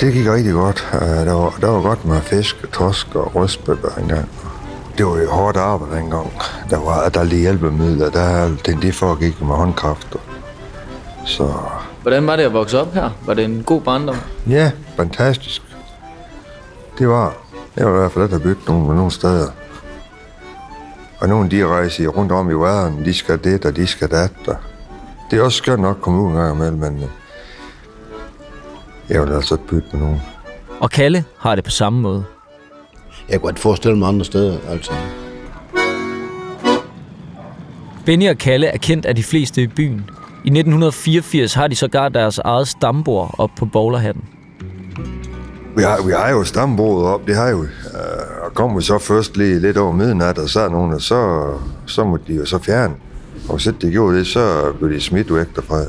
Det 0.00 0.12
gik 0.12 0.26
rigtig 0.28 0.52
godt. 0.52 0.88
Øh, 0.94 1.00
Der 1.00 1.32
var, 1.32 1.54
der 1.60 1.68
var 1.68 1.82
godt 1.82 2.04
med 2.04 2.20
fisk, 2.20 2.72
torsk 2.72 3.14
og 3.14 3.34
røstbøger 3.34 3.98
engang. 3.98 4.28
Det 4.98 5.06
var 5.06 5.16
jo 5.18 5.30
hårdt 5.30 5.56
arbejde 5.56 5.96
dengang. 5.96 6.32
Der 6.70 6.78
var 6.78 7.08
der 7.08 7.22
lige 7.24 7.40
hjælpemidler. 7.40 8.10
Der, 8.10 8.48
det, 8.66 8.78
det 8.82 8.94
foregik 8.94 9.40
med 9.40 9.54
håndkraft. 9.54 10.16
Så 11.26 11.52
Hvordan 12.02 12.26
var 12.26 12.36
det 12.36 12.42
at 12.42 12.52
vokse 12.52 12.80
op 12.80 12.92
her? 12.94 13.10
Var 13.26 13.34
det 13.34 13.44
en 13.44 13.62
god 13.62 13.80
barndom? 13.80 14.16
ja, 14.48 14.70
fantastisk. 14.96 15.62
Det 16.98 17.08
var. 17.08 17.34
Jeg 17.76 17.86
var 17.86 17.96
i 17.96 17.98
hvert 17.98 18.12
fald 18.12 18.24
ikke 18.24 18.38
bygget 18.38 18.68
nogen, 18.68 18.96
nogle 18.96 19.10
steder. 19.10 19.48
Og 21.18 21.28
nogle 21.28 21.50
de 21.50 21.66
rejser 21.66 22.08
rundt 22.08 22.32
om 22.32 22.50
i 22.50 22.54
verden. 22.54 23.04
De 23.04 23.14
skal 23.14 23.44
det, 23.44 23.64
og 23.64 23.76
de 23.76 23.86
skal 23.86 24.10
dat. 24.10 24.30
Og 24.46 24.56
det 25.30 25.38
er 25.38 25.42
også 25.42 25.58
skønt 25.58 25.82
nok 25.82 25.96
at 25.96 26.02
komme 26.02 26.22
ud 26.22 26.30
en 26.30 26.36
gang 26.36 26.54
imellem, 26.56 26.78
men 26.78 27.04
jeg 29.10 29.22
vil 29.22 29.32
altså 29.32 29.54
ikke 29.54 29.66
bytte 29.66 29.88
med 29.92 30.00
nogen. 30.00 30.20
Og 30.80 30.90
Kalle 30.90 31.24
har 31.38 31.54
det 31.54 31.64
på 31.64 31.70
samme 31.70 32.00
måde. 32.00 32.24
Jeg 33.28 33.40
kunne 33.40 33.50
ikke 33.50 33.60
forestille 33.60 33.98
mig 33.98 34.08
andre 34.08 34.24
steder, 34.24 34.58
altså. 34.68 34.92
Benny 38.06 38.28
og 38.30 38.38
Kalle 38.38 38.66
er 38.66 38.78
kendt 38.78 39.06
af 39.06 39.16
de 39.16 39.22
fleste 39.22 39.62
i 39.62 39.66
byen. 39.66 40.10
I 40.44 40.48
1984 40.48 41.54
har 41.54 41.68
de 41.68 41.76
sågar 41.76 42.08
deres 42.08 42.38
eget 42.38 42.68
stambord 42.68 43.34
op 43.38 43.50
på 43.58 43.66
bowlerhatten. 43.66 44.24
Vi 45.76 45.82
har, 45.82 46.06
vi 46.06 46.12
har 46.12 46.30
jo 46.30 46.44
stambordet 46.44 47.06
op, 47.06 47.26
det 47.26 47.36
har 47.36 47.48
jo. 47.48 47.62
Øh, 47.62 47.68
og 48.44 48.54
kommer 48.54 48.76
vi 48.76 48.82
så 48.82 48.98
først 48.98 49.36
lige 49.36 49.60
lidt 49.60 49.76
over 49.76 49.92
midnat, 49.92 50.38
og 50.38 50.48
så 50.48 50.68
nogen, 50.68 50.92
og 50.94 51.00
så, 51.00 51.50
så 51.86 52.04
må 52.04 52.18
de 52.26 52.34
jo 52.34 52.44
så 52.44 52.58
fjerne. 52.58 52.94
Og 53.48 53.54
hvis 53.56 53.66
ikke 53.66 53.78
de 53.86 53.90
gjorde 53.90 54.18
det, 54.18 54.26
så 54.26 54.72
blev 54.78 54.92
de 54.92 55.00
smidt 55.00 55.34
væk 55.34 55.46
derfra. 55.56 55.80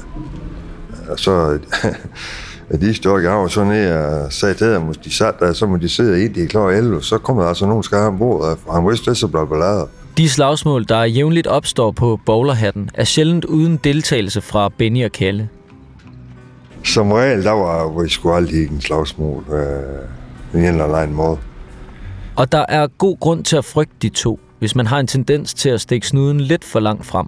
Og 1.09 1.19
så 1.19 1.59
at 2.73 2.81
de 2.81 2.93
stod 2.93 3.25
af 3.25 3.49
så 3.49 3.63
ned 3.63 3.93
og 3.93 4.33
sagde 4.33 4.53
til 4.53 4.67
dem, 4.67 4.93
de 4.93 5.13
sad 5.13 5.33
der, 5.39 5.53
så 5.53 5.65
må 5.65 5.77
de 5.77 5.89
sidde 5.89 6.23
ind, 6.25 6.33
de 6.33 6.43
er 6.43 6.47
klar 6.47 6.69
11. 6.69 7.03
Så 7.03 7.17
kommer 7.17 7.41
der 7.41 7.49
altså 7.49 7.65
nogen 7.65 7.83
skar 7.83 8.07
om 8.07 8.17
bordet, 8.17 8.57
og 8.65 8.75
han 8.75 8.89
vidste 8.89 9.09
det, 9.09 9.17
så 9.17 9.27
blev 9.27 9.47
ballader. 9.47 9.85
De 10.17 10.29
slagsmål, 10.29 10.85
der 10.89 11.03
jævnligt 11.03 11.47
opstår 11.47 11.91
på 11.91 12.19
bowlerhatten, 12.25 12.89
er 12.93 13.03
sjældent 13.03 13.45
uden 13.45 13.77
deltagelse 13.77 14.41
fra 14.41 14.69
Benny 14.77 15.05
og 15.05 15.11
Kalle. 15.11 15.49
Som 16.83 17.11
regel, 17.11 17.43
der 17.43 17.51
var 17.51 18.01
vi 18.03 18.09
sgu 18.09 18.31
aldrig 18.31 18.67
en 18.67 18.81
slagsmål 18.81 19.43
øh, 19.51 20.61
en 20.61 20.65
eller 20.65 20.95
anden 20.95 21.15
måde. 21.15 21.37
Og 22.35 22.51
der 22.51 22.65
er 22.69 22.87
god 22.87 23.19
grund 23.19 23.43
til 23.43 23.55
at 23.55 23.65
frygte 23.65 23.95
de 24.01 24.09
to, 24.09 24.39
hvis 24.59 24.75
man 24.75 24.87
har 24.87 24.99
en 24.99 25.07
tendens 25.07 25.53
til 25.53 25.69
at 25.69 25.81
stikke 25.81 26.07
snuden 26.07 26.41
lidt 26.41 26.65
for 26.65 26.79
langt 26.79 27.05
frem. 27.05 27.27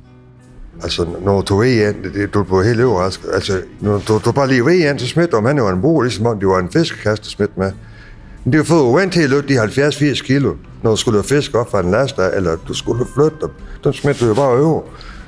Altså, 0.83 1.05
når 1.21 1.41
du 1.41 1.59
er 1.59 1.89
ind, 1.89 2.03
det, 2.03 2.13
det, 2.13 2.33
du 2.33 2.43
bliver 2.43 2.63
helt 2.63 2.81
overrasket. 2.81 3.29
Altså, 3.33 3.61
når 3.79 4.01
du, 4.07 4.21
du 4.25 4.31
bare 4.31 4.47
lige 4.47 4.65
ved 4.65 4.89
ind, 4.89 4.99
så 4.99 5.07
smitter 5.07 5.37
om 5.37 5.45
han 5.45 5.57
jo 5.57 5.69
en 5.69 5.81
bro, 5.81 6.01
ligesom 6.01 6.25
om 6.25 6.39
det 6.39 6.47
var 6.47 6.59
en 6.59 6.71
fiskekast, 6.71 7.23
der 7.23 7.29
smidt 7.29 7.57
med. 7.57 7.71
Men 8.43 8.53
det 8.53 8.59
har 8.59 8.63
fået 8.63 9.03
for 9.03 9.09
til 9.09 9.33
at 9.33 9.49
de 9.49 9.63
70-80 10.13 10.23
kilo, 10.23 10.53
når 10.83 10.91
du 10.91 10.97
skulle 10.97 11.23
fisk 11.23 11.55
op 11.55 11.71
fra 11.71 11.79
en 11.79 11.91
last, 11.91 12.19
eller 12.33 12.55
du 12.67 12.73
skulle 12.73 13.05
flytte 13.13 13.37
dem. 13.41 13.49
Den 13.83 13.93
smitter 13.93 14.21
du 14.21 14.27
jo 14.27 14.33
bare 14.33 14.65
over. 14.65 14.81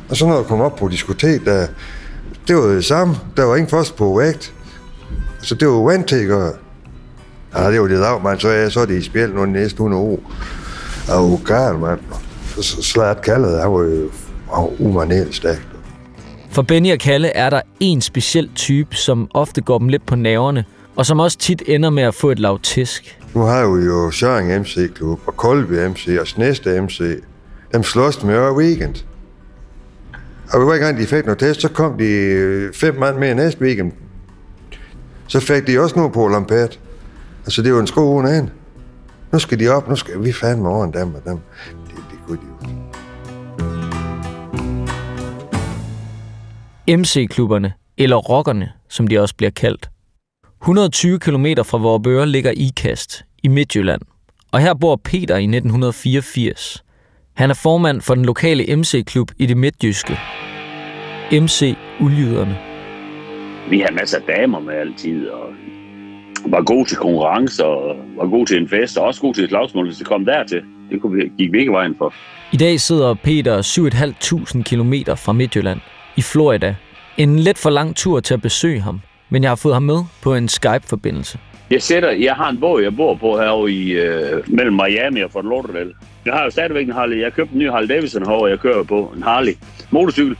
Og 0.09 0.17
så 0.17 0.27
når 0.27 0.37
du 0.37 0.43
kom 0.43 0.61
op 0.61 0.75
på 0.75 0.87
diskotek, 0.87 1.45
der, 1.45 1.67
det 2.47 2.55
var 2.55 2.61
det 2.61 2.85
samme. 2.85 3.15
Der 3.37 3.43
var 3.43 3.55
ingen 3.55 3.69
først 3.69 3.95
på 3.95 4.17
vægt. 4.17 4.53
Så 5.41 5.55
det 5.55 5.67
var 5.67 5.91
vant 5.91 6.07
til 6.07 6.15
at 6.15 6.27
gøre. 6.27 6.51
Ja, 7.55 7.71
det 7.71 7.81
var 7.81 7.87
det 7.87 7.99
dag, 7.99 8.23
man. 8.23 8.39
Så, 8.39 8.47
er, 8.47 8.69
så 8.69 8.79
er 8.79 8.85
det 8.85 8.97
i 8.97 9.03
spil 9.03 9.29
nu 9.29 9.45
næste 9.45 9.75
100 9.75 10.03
år. 10.03 10.19
Og 11.09 11.41
gal, 11.45 11.57
galt, 11.57 11.79
mand. 11.79 11.99
Så 12.61 12.81
slat 12.81 13.21
kaldet, 13.21 13.61
han 13.61 13.71
var 13.71 13.81
jo 13.81 14.09
umanerligt 14.79 15.35
stærkt. 15.35 15.67
For 16.51 16.61
Benny 16.61 16.91
og 16.91 16.99
Kalle 16.99 17.27
er 17.27 17.49
der 17.49 17.61
en 17.79 18.01
speciel 18.01 18.49
type, 18.55 18.95
som 18.95 19.29
ofte 19.33 19.61
går 19.61 19.77
dem 19.77 19.87
lidt 19.87 20.05
på 20.05 20.15
naverne, 20.15 20.65
og 20.95 21.05
som 21.05 21.19
også 21.19 21.37
tit 21.37 21.63
ender 21.67 21.89
med 21.89 22.03
at 22.03 22.15
få 22.15 22.31
et 22.31 22.39
lav 22.39 22.59
tisk. 22.59 23.19
Nu 23.33 23.41
har 23.41 23.77
vi 23.77 23.85
jo 23.85 24.11
Søring 24.11 24.59
MC 24.61 24.93
Klub 24.93 25.19
og 25.25 25.37
Kolby 25.37 25.85
MC 25.85 26.17
og 26.19 26.27
Snæste 26.27 26.81
MC. 26.81 27.01
Dem 27.73 27.83
slås 27.83 28.23
med 28.23 28.33
hver 28.33 28.51
weekend. 28.51 28.95
Og 30.53 30.65
hver 30.65 30.77
gang 30.77 30.97
de 30.97 31.05
fik 31.05 31.25
noget 31.25 31.39
test, 31.39 31.61
så 31.61 31.69
kom 31.69 31.97
de 31.97 32.05
øh, 32.05 32.73
fem 32.73 32.95
mand 32.95 33.17
med 33.17 33.35
næste 33.35 33.61
weekend. 33.61 33.91
Så 35.27 35.39
fik 35.39 35.67
de 35.67 35.79
også 35.79 35.95
noget 35.95 36.13
på 36.13 36.27
Lampert. 36.27 36.79
Altså, 37.45 37.61
det 37.61 37.73
var 37.73 37.79
en 37.79 37.87
sko 37.87 38.15
uden 38.15 38.35
en. 38.35 38.49
Nu 39.31 39.39
skal 39.39 39.59
de 39.59 39.67
op, 39.67 39.89
nu 39.89 39.95
skal 39.95 40.23
vi 40.23 40.31
fandme 40.31 40.69
over 40.69 40.91
dem 40.91 41.15
og 41.15 41.21
dem. 41.25 41.37
Det, 41.87 41.95
det 42.11 42.19
kunne 42.27 42.37
de 42.37 42.69
jo. 42.69 42.84
MC-klubberne, 46.87 47.73
eller 47.97 48.15
rockerne, 48.15 48.71
som 48.89 49.07
de 49.07 49.19
også 49.19 49.35
bliver 49.35 49.51
kaldt. 49.51 49.89
120 50.61 51.19
km 51.19 51.45
fra 51.65 51.77
Vorbøre 51.77 52.27
ligger 52.27 52.51
Ikast 52.51 53.25
i 53.43 53.47
Midtjylland, 53.47 54.01
og 54.51 54.59
her 54.59 54.73
bor 54.73 54.95
Peter 54.95 55.37
i 55.37 55.43
1984. 55.43 56.83
Han 57.33 57.49
er 57.49 57.53
formand 57.53 58.01
for 58.01 58.15
den 58.15 58.25
lokale 58.25 58.75
MC-klub 58.75 59.31
i 59.37 59.45
det 59.45 59.57
midtjyske. 59.57 60.19
MC 61.31 61.75
Uljyderne. 62.01 62.57
Vi 63.69 63.79
har 63.79 63.91
masser 63.91 64.17
af 64.17 64.23
damer 64.23 64.59
med 64.59 64.73
altid, 64.73 65.27
og 65.27 65.49
var 66.45 66.61
god 66.61 66.85
til 66.85 66.97
konkurrence, 66.97 67.65
og 67.65 67.95
var 68.17 68.27
god 68.27 68.45
til 68.45 68.57
en 68.57 68.69
fest, 68.69 68.97
og 68.97 69.05
også 69.05 69.21
god 69.21 69.33
til 69.33 69.43
et 69.43 69.49
slagsmål, 69.49 69.85
hvis 69.85 69.97
det 69.97 70.07
kom 70.07 70.25
dertil. 70.25 70.61
Det 70.91 71.01
kunne 71.01 71.15
vi, 71.15 71.31
gik 71.37 71.51
vi 71.51 71.59
ikke 71.59 71.71
vejen 71.71 71.95
for. 71.97 72.13
I 72.51 72.57
dag 72.57 72.79
sidder 72.79 73.13
Peter 73.13 73.61
7.500 73.61 74.63
km 74.63 74.93
fra 75.15 75.33
Midtjylland 75.33 75.79
i 76.15 76.21
Florida. 76.21 76.75
En 77.17 77.39
lidt 77.39 77.57
for 77.57 77.69
lang 77.69 77.95
tur 77.95 78.19
til 78.19 78.33
at 78.33 78.41
besøge 78.41 78.81
ham, 78.81 79.01
men 79.29 79.43
jeg 79.43 79.51
har 79.51 79.55
fået 79.55 79.75
ham 79.75 79.83
med 79.83 80.03
på 80.21 80.35
en 80.35 80.47
Skype-forbindelse. 80.47 81.39
Jeg 81.71 81.81
sætter, 81.81 82.11
jeg 82.11 82.35
har 82.35 82.49
en 82.49 82.59
båd, 82.59 82.81
jeg 82.83 82.95
bor 82.95 83.15
på 83.15 83.37
herovre 83.37 83.71
i, 83.71 83.91
øh, 83.91 84.43
mellem 84.47 84.75
Miami 84.75 85.21
og 85.21 85.31
Fort 85.31 85.45
Lauderdale. 85.45 85.93
Jeg 86.25 86.33
har 86.33 86.43
jo 86.43 86.49
stadigvæk 86.49 86.87
en 86.87 86.93
Harley. 86.93 87.21
Jeg 87.21 87.33
købte 87.33 87.53
en 87.53 87.59
ny 87.59 87.69
Harley 87.69 87.89
Davidson 87.89 88.25
herovre, 88.25 88.49
jeg 88.49 88.59
kører 88.59 88.83
på 88.83 89.13
en 89.15 89.23
Harley 89.23 89.53
motorcykel. 89.91 90.37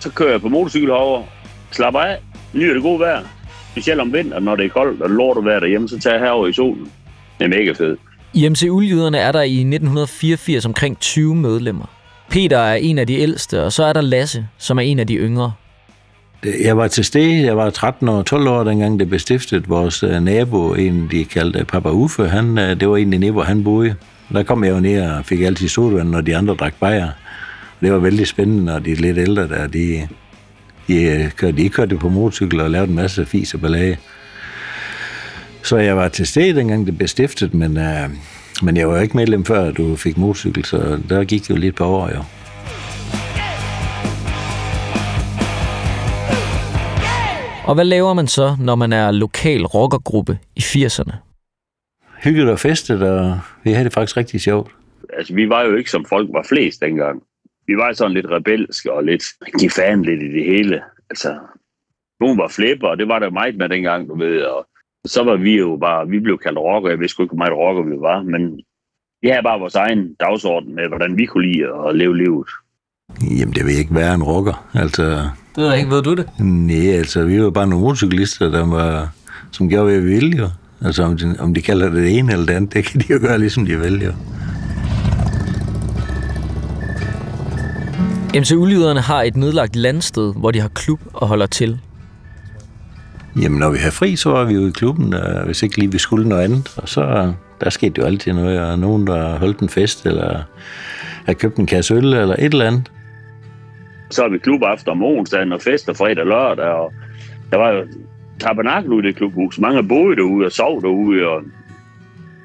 Så 0.00 0.10
kører 0.10 0.30
jeg 0.30 0.40
på 0.40 0.48
motorcykel 0.48 0.88
herovre, 0.88 1.24
slapper 1.70 2.00
af, 2.00 2.18
nyder 2.52 2.74
det 2.74 2.82
gode 2.82 3.00
vejr. 3.00 3.22
Specielt 3.72 4.00
om 4.00 4.12
vinteren, 4.12 4.44
når 4.44 4.56
det 4.56 4.64
er 4.64 4.68
koldt 4.68 5.02
og 5.02 5.10
lort 5.10 5.44
være 5.44 5.60
derhjemme, 5.60 5.88
så 5.88 5.98
tager 5.98 6.14
jeg 6.16 6.24
herover 6.24 6.46
i 6.46 6.52
solen. 6.52 6.92
Det 7.38 7.44
er 7.44 7.48
mega 7.48 7.72
fedt. 7.72 8.00
I 8.34 8.48
MC 8.48 8.66
Uljyderne 8.70 9.18
er 9.18 9.32
der 9.32 9.42
i 9.42 9.54
1984 9.54 10.66
omkring 10.66 10.98
20 10.98 11.34
medlemmer. 11.34 11.95
Peter 12.30 12.58
er 12.58 12.74
en 12.74 12.98
af 12.98 13.06
de 13.06 13.14
ældste, 13.14 13.62
og 13.62 13.72
så 13.72 13.84
er 13.84 13.92
der 13.92 14.00
Lasse, 14.00 14.46
som 14.58 14.78
er 14.78 14.82
en 14.82 14.98
af 14.98 15.06
de 15.06 15.14
yngre. 15.14 15.52
Øh, 16.42 16.54
jeg 16.64 16.76
var 16.76 16.88
til 16.88 17.04
stede, 17.04 17.44
jeg 17.44 17.56
var 17.56 17.70
13 17.70 18.08
år, 18.08 18.22
12 18.22 18.48
år, 18.48 18.64
dengang 18.64 18.98
det 18.98 19.08
blev 19.08 19.20
stiftet. 19.20 19.68
Vores 19.68 20.02
øh, 20.02 20.22
nabo, 20.22 20.74
en 20.74 21.08
de 21.10 21.24
kaldte 21.24 21.64
Papa 21.64 21.88
Uffe, 21.88 22.28
han, 22.28 22.58
øh, 22.58 22.80
det 22.80 22.88
var 22.88 22.96
egentlig 22.96 23.18
nede, 23.18 23.32
hvor 23.32 23.42
han 23.42 23.64
boede. 23.64 23.94
Der 24.32 24.42
kom 24.42 24.64
jeg 24.64 24.70
jo 24.70 24.80
ned 24.80 25.02
og 25.02 25.24
fik 25.24 25.40
altid 25.40 25.68
sodavand, 25.68 26.08
når 26.08 26.20
de 26.20 26.36
andre 26.36 26.54
drak 26.54 26.74
bajer. 26.80 27.08
Det 27.80 27.92
var 27.92 27.98
vældig 27.98 28.26
spændende, 28.26 28.74
og 28.74 28.84
de 28.84 28.94
lidt 28.94 29.18
ældre 29.18 29.48
der, 29.48 29.66
de, 29.66 30.08
de, 30.88 31.30
kørte, 31.36 31.56
de 31.56 31.68
kørte 31.68 31.96
på 31.96 32.08
motorcykel 32.08 32.60
og 32.60 32.70
lavede 32.70 32.88
en 32.88 32.96
masse 32.96 33.26
fis 33.26 33.54
og 33.54 33.60
ballage. 33.60 33.98
Så 35.62 35.76
jeg 35.76 35.96
var 35.96 36.08
til 36.08 36.26
stede, 36.26 36.54
dengang 36.54 36.86
det 36.86 36.98
blev 36.98 37.08
stiftet, 37.08 37.54
men, 37.54 37.76
uh, 37.76 38.10
men 38.62 38.76
jeg 38.76 38.88
var 38.88 39.00
ikke 39.00 39.16
medlem 39.16 39.44
før, 39.44 39.72
du 39.72 39.96
fik 39.96 40.18
motorcykel, 40.18 40.64
så 40.64 41.00
der 41.08 41.24
gik 41.24 41.50
jo 41.50 41.56
lidt 41.56 41.76
på 41.76 41.84
år, 41.84 42.08
jo. 42.08 42.22
Og 47.66 47.74
hvad 47.74 47.84
laver 47.84 48.14
man 48.14 48.26
så, 48.26 48.56
når 48.60 48.74
man 48.74 48.92
er 48.92 49.10
lokal 49.10 49.64
rockergruppe 49.64 50.38
i 50.56 50.60
80'erne? 50.60 51.12
Hygget 52.24 52.50
og 52.50 52.58
festet, 52.58 53.02
og 53.02 53.38
vi 53.64 53.70
havde 53.70 53.84
det 53.84 53.92
faktisk 53.92 54.16
rigtig 54.16 54.40
sjovt. 54.40 54.70
Altså, 55.12 55.34
vi 55.34 55.48
var 55.48 55.62
jo 55.62 55.76
ikke 55.76 55.90
som 55.90 56.04
folk 56.04 56.28
var 56.32 56.46
flest 56.48 56.80
dengang. 56.80 57.22
Vi 57.66 57.76
var 57.76 57.92
sådan 57.92 58.14
lidt 58.14 58.26
rebelske 58.26 58.92
og 58.92 59.04
lidt 59.04 59.24
de 59.60 59.70
fan 59.70 60.02
lidt 60.02 60.22
i 60.22 60.32
det 60.32 60.44
hele. 60.44 60.82
Altså, 61.10 61.38
nogen 62.20 62.38
var 62.38 62.48
flipper, 62.48 62.88
og 62.88 62.98
det 62.98 63.08
var 63.08 63.18
der 63.18 63.30
meget 63.30 63.56
med 63.56 63.68
dengang, 63.68 64.08
du 64.08 64.18
ved. 64.18 64.42
Og 64.42 64.66
så 65.06 65.24
var 65.24 65.36
vi 65.36 65.58
jo 65.58 65.78
bare, 65.80 66.08
vi 66.08 66.20
blev 66.20 66.38
kaldt 66.38 66.58
rocker. 66.58 66.90
Jeg 66.90 67.00
vidste 67.00 67.22
ikke, 67.22 67.34
hvor 67.34 67.44
meget 67.44 67.58
rocker 67.62 67.82
vi 67.82 68.00
var, 68.00 68.22
men 68.22 68.42
vi 69.22 69.28
havde 69.28 69.42
bare 69.42 69.60
vores 69.60 69.74
egen 69.74 70.14
dagsorden 70.20 70.74
med, 70.74 70.88
hvordan 70.88 71.18
vi 71.18 71.24
kunne 71.26 71.46
lide 71.46 71.64
at 71.88 71.96
leve 71.96 72.16
livet. 72.16 72.48
Jamen, 73.38 73.54
det 73.54 73.64
vil 73.66 73.78
ikke 73.78 73.94
være 73.94 74.14
en 74.14 74.22
rocker. 74.22 74.68
Altså, 74.74 75.02
det 75.02 75.56
ved 75.56 75.68
jeg 75.68 75.78
ikke. 75.78 75.90
Ved 75.90 76.02
du 76.02 76.14
det? 76.14 76.26
Nej, 76.40 76.98
altså, 77.00 77.24
vi 77.24 77.42
var 77.42 77.50
bare 77.50 77.66
nogle 77.66 77.84
motorcyklister, 77.84 78.50
der 78.50 78.66
var, 78.66 79.12
som 79.52 79.68
gjorde, 79.68 79.84
hvad 79.84 80.00
vi 80.00 80.06
ville, 80.06 80.36
jo. 80.38 80.48
Altså, 80.84 81.02
om 81.02 81.16
de, 81.16 81.36
om 81.38 81.54
de 81.54 81.62
kalder 81.62 81.88
det 81.88 82.02
det 82.02 82.18
ene 82.18 82.32
eller 82.32 82.46
det 82.46 82.54
andet, 82.54 82.74
det 82.74 82.84
kan 82.84 83.00
de 83.00 83.12
jo 83.12 83.18
gøre, 83.20 83.38
ligesom 83.38 83.66
de 83.66 83.76
vil, 83.78 84.02
jo. 84.02 84.12
MC 88.40 88.52
Ulyderne 88.52 89.00
har 89.00 89.22
et 89.22 89.36
nedlagt 89.36 89.76
landsted, 89.76 90.34
hvor 90.34 90.50
de 90.50 90.60
har 90.60 90.68
klub 90.68 91.00
og 91.12 91.28
holder 91.28 91.46
til. 91.46 91.80
Jamen, 93.42 93.58
når 93.58 93.70
vi 93.70 93.78
har 93.78 93.90
fri, 93.90 94.16
så 94.16 94.30
var 94.30 94.44
vi 94.44 94.54
jo 94.54 94.66
i 94.66 94.70
klubben, 94.70 95.14
og 95.14 95.44
hvis 95.44 95.62
ikke 95.62 95.78
lige 95.78 95.92
vi 95.92 95.98
skulle 95.98 96.28
noget 96.28 96.42
andet. 96.42 96.74
Og 96.76 96.88
så 96.88 97.32
der 97.60 97.70
skete 97.70 97.94
jo 97.98 98.06
altid 98.06 98.32
noget, 98.32 98.60
og 98.60 98.78
nogen, 98.78 99.06
der 99.06 99.38
holdt 99.38 99.60
en 99.60 99.68
fest, 99.68 100.06
eller 100.06 100.42
har 101.26 101.32
købt 101.32 101.56
en 101.56 101.66
kasse 101.66 101.94
øl, 101.94 102.04
eller 102.04 102.34
et 102.38 102.44
eller 102.44 102.66
andet. 102.66 102.92
Så 104.10 104.22
har 104.22 104.28
vi 104.28 104.38
klub 104.38 104.62
aften 104.62 104.90
om 104.90 105.02
onsdagen, 105.02 105.52
og 105.52 105.60
fest 105.62 105.88
og 105.88 105.96
fredag 105.96 106.20
og 106.20 106.26
lørdag, 106.26 106.64
og 106.64 106.92
der 107.50 107.56
var 107.56 107.70
jo 107.70 107.86
tabernakel 108.40 108.92
ude 108.92 109.04
i 109.04 109.06
det 109.06 109.16
klubhus. 109.16 109.58
Mange 109.58 109.88
boede 109.88 110.16
derude 110.16 110.46
og 110.46 110.52
sov 110.52 110.82
derude, 110.82 111.26
og 111.26 111.42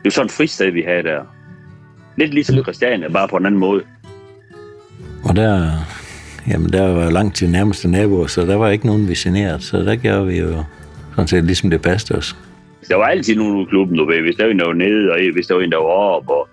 det 0.03 0.07
er 0.07 0.11
sådan 0.11 0.25
et 0.25 0.31
fristed, 0.31 0.71
vi 0.71 0.83
havde 0.87 1.03
der. 1.03 1.21
Lidt 2.17 2.33
ligesom 2.33 2.63
Christiania, 2.63 3.09
bare 3.09 3.27
på 3.27 3.37
en 3.37 3.45
anden 3.45 3.59
måde. 3.59 3.81
Og 5.23 5.35
der, 5.35 5.71
jamen 6.47 6.73
der 6.73 6.93
var 6.93 7.09
langt 7.09 7.35
til 7.35 7.49
nærmeste 7.49 7.87
naboer, 7.91 8.27
så 8.27 8.41
der 8.45 8.55
var 8.55 8.69
ikke 8.69 8.85
nogen 8.85 9.07
visioneret, 9.07 9.63
så 9.63 9.77
der 9.77 9.95
gjorde 9.95 10.27
vi 10.27 10.39
jo 10.39 10.63
sådan 11.15 11.27
set 11.27 11.43
ligesom 11.43 11.69
det 11.69 11.81
passede 11.81 12.17
os. 12.17 12.35
Der 12.89 12.95
var 12.95 13.05
altid 13.05 13.35
nogen 13.35 13.61
i 13.61 13.65
klubben, 13.65 13.97
du 13.97 14.05
ved. 14.05 14.21
Hvis 14.21 14.35
der 14.35 14.43
var 14.43 14.51
en, 14.51 14.59
der 14.59 14.65
var 14.65 14.73
nede, 14.73 15.11
og 15.11 15.19
hvis 15.33 15.47
der 15.47 15.55
var 15.55 15.61
en, 15.61 15.71
der 15.71 15.77
var 15.77 15.83
op, 15.85 16.29
og 16.29 16.47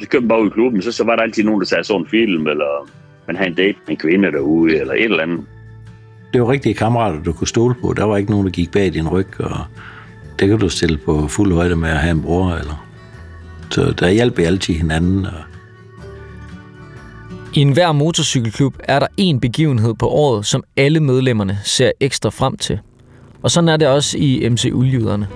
så 0.00 0.08
købte 0.08 0.20
man 0.20 0.28
bare 0.28 0.42
ud 0.42 0.46
i 0.46 0.50
klubben, 0.50 0.82
så, 0.82 0.92
så 0.92 1.04
var 1.04 1.16
der 1.16 1.22
altid 1.22 1.44
nogen, 1.44 1.60
der 1.60 1.66
sagde 1.66 1.84
sådan 1.84 2.02
en 2.02 2.08
film, 2.08 2.46
eller 2.46 2.88
man 3.26 3.36
havde 3.36 3.50
en 3.50 3.56
date 3.56 3.78
med 3.86 3.90
en 3.90 3.96
kvinde 3.96 4.32
derude, 4.32 4.80
eller 4.80 4.94
et 4.94 5.04
eller 5.04 5.22
andet. 5.22 5.40
Det 6.32 6.40
var 6.40 6.50
rigtige 6.50 6.74
kammerater, 6.74 7.22
du 7.22 7.32
kunne 7.32 7.48
stole 7.48 7.74
på. 7.80 7.94
Der 7.96 8.04
var 8.04 8.16
ikke 8.16 8.30
nogen, 8.30 8.46
der 8.46 8.52
gik 8.52 8.72
bag 8.72 8.92
din 8.94 9.08
ryg, 9.08 9.40
og 9.40 9.58
det 10.38 10.48
kan 10.48 10.58
du 10.58 10.68
stille 10.68 10.98
på 11.04 11.28
fuld 11.28 11.52
højde 11.52 11.76
med 11.76 11.88
at 11.88 11.98
have 11.98 12.10
en 12.10 12.22
bror, 12.22 12.52
eller... 12.52 12.84
Så 13.70 13.94
der 14.00 14.08
hjalp 14.08 14.38
vi 14.38 14.42
altid 14.42 14.74
hinanden, 14.74 15.26
og 15.26 15.32
i 17.54 17.60
enhver 17.60 17.92
motorcykelklub 17.92 18.74
er 18.84 18.98
der 18.98 19.06
en 19.16 19.40
begivenhed 19.40 19.94
på 19.94 20.08
året, 20.08 20.46
som 20.46 20.62
alle 20.76 21.00
medlemmerne 21.00 21.58
ser 21.64 21.92
ekstra 22.00 22.30
frem 22.30 22.56
til. 22.56 22.78
Og 23.42 23.50
sådan 23.50 23.68
er 23.68 23.76
det 23.76 23.88
også 23.88 24.18
i 24.18 24.48
MC 24.48 24.70
Uljyderne. 24.72 25.28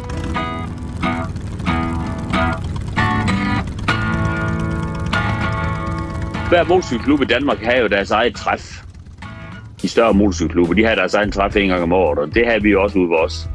Hver 6.49 6.65
motorcykelklub 6.69 7.21
i 7.21 7.25
Danmark 7.25 7.59
har 7.63 7.73
jo 7.73 7.87
deres 7.87 8.11
eget 8.11 8.35
træf. 8.35 8.83
De 9.83 9.89
større 9.89 10.15
motorcykelklubber, 10.15 10.75
de 10.75 10.85
har 10.85 10.95
deres 10.95 11.15
egen 11.15 11.33
træf 11.33 11.57
en 11.57 11.69
gang 11.69 11.83
om 11.83 11.93
året, 11.93 12.19
og 12.19 12.35
det 12.35 12.47
har 12.47 12.59
vi 12.59 12.75
også 12.75 12.99
ude 12.99 13.09
hos 13.09 13.33
os. 13.33 13.49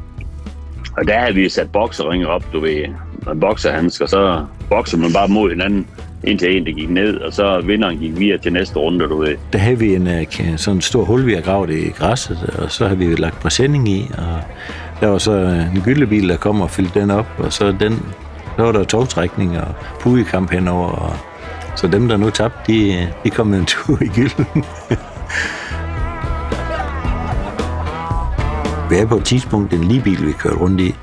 Og 0.96 1.06
der 1.06 1.18
har 1.18 1.32
vi 1.32 1.48
sat 1.48 1.72
bokseringer 1.72 2.26
op, 2.26 2.52
du 2.52 2.60
ved, 2.60 2.84
en 3.32 3.40
bokserhandsker, 3.40 4.06
så 4.06 4.46
bokser 4.68 4.98
man 4.98 5.12
bare 5.12 5.28
mod 5.28 5.50
hinanden 5.50 5.86
indtil 6.28 6.56
en, 6.56 6.66
der 6.66 6.72
gik 6.72 6.90
ned, 6.90 7.16
og 7.16 7.32
så 7.32 7.60
vinderen 7.60 7.98
gik 7.98 8.18
videre 8.18 8.38
til 8.38 8.52
næste 8.52 8.76
runde, 8.76 9.08
du 9.08 9.20
ved. 9.20 9.36
Der 9.52 9.58
havde 9.58 9.78
vi 9.78 9.94
en 9.94 10.06
øh, 10.06 10.26
sådan 10.56 10.76
en 10.76 10.80
stor 10.80 11.04
hul, 11.04 11.26
vi 11.26 11.34
har 11.34 11.40
gravet 11.40 11.70
i 11.70 11.88
græsset, 11.88 12.50
og 12.58 12.72
så 12.72 12.88
har 12.88 12.94
vi 12.94 13.04
lagt 13.04 13.40
præsending 13.40 13.88
i, 13.88 14.10
og 14.18 14.40
der 15.00 15.06
var 15.06 15.18
så 15.18 15.32
øh, 15.32 15.74
en 15.74 15.82
gyldebil, 15.84 16.28
der 16.28 16.36
kom 16.36 16.60
og 16.60 16.70
fyldte 16.70 17.00
den 17.00 17.10
op, 17.10 17.26
og 17.38 17.52
så 17.52 17.74
den 17.80 18.02
Så 18.56 18.64
var 18.64 18.72
der 18.72 18.84
togtrækning 18.84 19.58
og 19.58 19.74
pugekamp 20.00 20.50
henover. 20.50 20.88
Og, 20.88 21.16
så 21.78 21.86
dem, 21.86 22.08
der 22.08 22.16
nu 22.16 22.30
tabte, 22.30 22.72
de, 22.72 22.94
øh, 22.94 23.06
de 23.24 23.30
kom 23.30 23.54
en 23.54 23.64
tur 23.64 24.02
i 24.02 24.06
gylden. 24.06 24.46
Vi 28.88 28.94
havde 28.94 29.08
på 29.08 29.16
et 29.16 29.24
tidspunkt 29.24 29.72
en 29.72 29.84
lige 29.84 30.00
bil, 30.02 30.26
vi 30.26 30.32
kørte 30.32 30.56
rundt 30.56 30.80
i. 30.80 30.94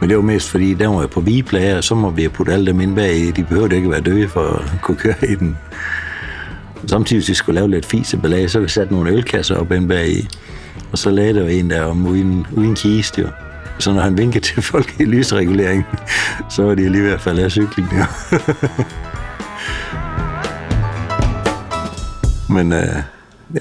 Men 0.00 0.08
det 0.08 0.16
var 0.16 0.22
mest 0.22 0.50
fordi, 0.50 0.74
den 0.74 0.90
var 0.90 1.06
på 1.06 1.20
vigeplager, 1.20 1.76
og 1.76 1.84
så 1.84 1.94
må 1.94 2.10
vi 2.10 2.22
have 2.22 2.30
puttet 2.30 2.52
alle 2.52 2.66
dem 2.66 2.80
ind 2.80 2.94
bag 2.94 3.16
i. 3.16 3.30
De 3.30 3.44
behøvede 3.44 3.76
ikke 3.76 3.90
være 3.90 4.00
døde 4.00 4.28
for 4.28 4.40
at 4.40 4.80
kunne 4.82 4.96
køre 4.96 5.14
i 5.28 5.34
den. 5.34 5.56
Samtidig, 6.86 7.20
hvis 7.20 7.28
vi 7.28 7.34
skulle 7.34 7.54
lave 7.54 7.70
lidt 7.70 7.86
fisebelag, 7.86 8.50
så 8.50 8.60
vi 8.60 8.68
satte 8.68 8.94
nogle 8.94 9.10
ølkasser 9.10 9.56
op 9.56 9.72
ind 9.72 9.88
bag 9.88 10.08
i. 10.08 10.28
Og 10.92 10.98
så 10.98 11.10
lagde 11.10 11.34
der 11.34 11.48
en 11.48 11.70
der 11.70 11.82
om 11.82 12.06
uden, 12.06 12.46
uden 12.56 12.74
kiste, 12.74 13.20
jo. 13.20 13.28
Så 13.78 13.92
når 13.92 14.00
han 14.00 14.18
vinkede 14.18 14.44
til 14.44 14.62
folk 14.62 15.00
i 15.00 15.04
lysregulering, 15.04 15.86
så 16.50 16.62
var 16.62 16.74
de 16.74 16.88
lige 16.88 17.04
ved 17.04 17.12
at 17.12 17.20
falde 17.20 17.44
af 17.44 17.50
cyklen, 17.50 17.88
jo. 17.92 18.04
Men 22.54 22.72
øh, 22.72 23.02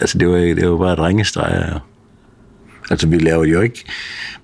altså, 0.02 0.18
det 0.18 0.28
var, 0.28 0.38
det 0.38 0.70
var 0.70 0.78
bare 0.78 0.96
drengestreger, 0.96 1.74
jo. 1.74 1.80
Altså, 2.92 3.08
vi 3.08 3.18
lavede 3.18 3.50
jo 3.50 3.62
ikke, 3.62 3.86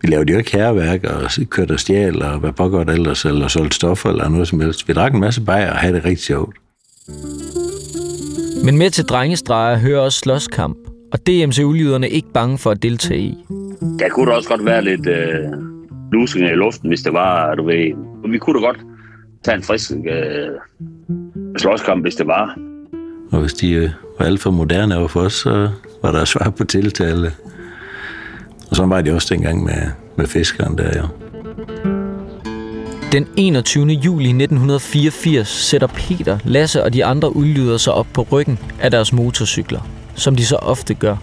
vi 0.02 0.08
lavede 0.08 0.32
jo 0.32 0.38
ikke 0.38 0.52
herværk 0.52 1.04
og 1.04 1.32
kørte 1.50 1.72
og 1.72 1.80
stjal 1.80 2.22
og 2.22 2.40
hvad 2.40 2.52
pågård 2.52 2.90
ellers, 2.90 3.26
eller 3.26 3.48
solgte 3.48 3.76
stoffer 3.76 4.10
eller 4.10 4.30
noget 4.30 4.48
som 4.48 4.60
helst. 4.60 4.88
Vi 4.88 4.94
drak 4.94 5.14
en 5.14 5.20
masse 5.20 5.42
bajer 5.42 5.72
og 5.72 5.78
havde 5.78 5.96
det 5.96 6.06
rigtig 6.06 6.26
sjovt. 6.26 6.56
Men 8.66 8.78
med 8.78 8.90
til 8.90 9.06
drengestreger 9.06 9.78
hører 9.78 10.00
også 10.00 10.20
slåskamp, 10.20 10.78
og 11.12 11.28
det 11.28 11.44
er 11.44 11.48
MC-ulyderne 11.48 12.10
ikke 12.10 12.28
bange 12.34 12.58
for 12.58 12.72
at 12.72 12.84
deltage 12.84 13.20
i. 13.20 13.38
Der 14.00 14.10
kunne 14.10 14.32
da 14.32 14.36
også 14.36 14.50
godt 14.50 14.66
være 14.66 14.84
lidt 14.84 15.08
øh, 15.08 15.52
lusing 16.12 16.46
i 16.46 16.56
luften, 16.56 16.88
hvis 16.88 17.02
det 17.02 17.14
var, 17.14 17.56
du 17.56 17.66
ved. 17.66 17.94
Vi 18.32 18.38
kunne 18.38 18.62
da 18.62 18.66
godt 18.66 18.80
tage 19.44 19.58
en 19.58 19.64
frisk 19.64 19.92
øh, 19.92 20.50
slåskamp, 21.58 22.04
hvis 22.04 22.16
det 22.16 22.28
var. 22.28 22.58
Og 23.32 23.40
hvis 23.40 23.54
de 23.54 23.72
øh, 23.72 23.90
var 24.20 24.26
alt 24.26 24.40
for 24.40 24.52
moderne 24.52 24.98
over 24.98 25.08
for 25.08 25.20
os, 25.20 25.34
så 25.34 25.70
var 26.02 26.12
der 26.12 26.26
svar 26.26 26.50
på 26.58 26.64
tiltale. 26.64 27.32
Og 28.74 28.78
sådan 28.78 28.90
var 28.90 29.02
det 29.02 29.14
også 29.14 29.28
dengang 29.34 29.64
med, 29.64 29.82
med 30.16 30.28
fiskeren 30.28 30.78
der, 30.78 31.02
jo. 31.02 31.08
Den 33.12 33.28
21. 33.38 33.86
juli 33.86 34.30
1984 34.30 35.48
sætter 35.48 35.88
Peter, 35.88 36.40
Lasse 36.44 36.84
og 36.84 36.94
de 36.94 37.06
andre 37.06 37.36
udlyder 37.36 37.78
sig 37.78 37.94
op 37.94 38.08
på 38.14 38.28
ryggen 38.32 38.60
af 38.82 38.92
deres 38.92 39.14
motorcykler, 39.14 39.82
som 40.16 40.36
de 40.36 40.46
så 40.46 40.56
ofte 40.56 40.94
gør. 40.94 41.16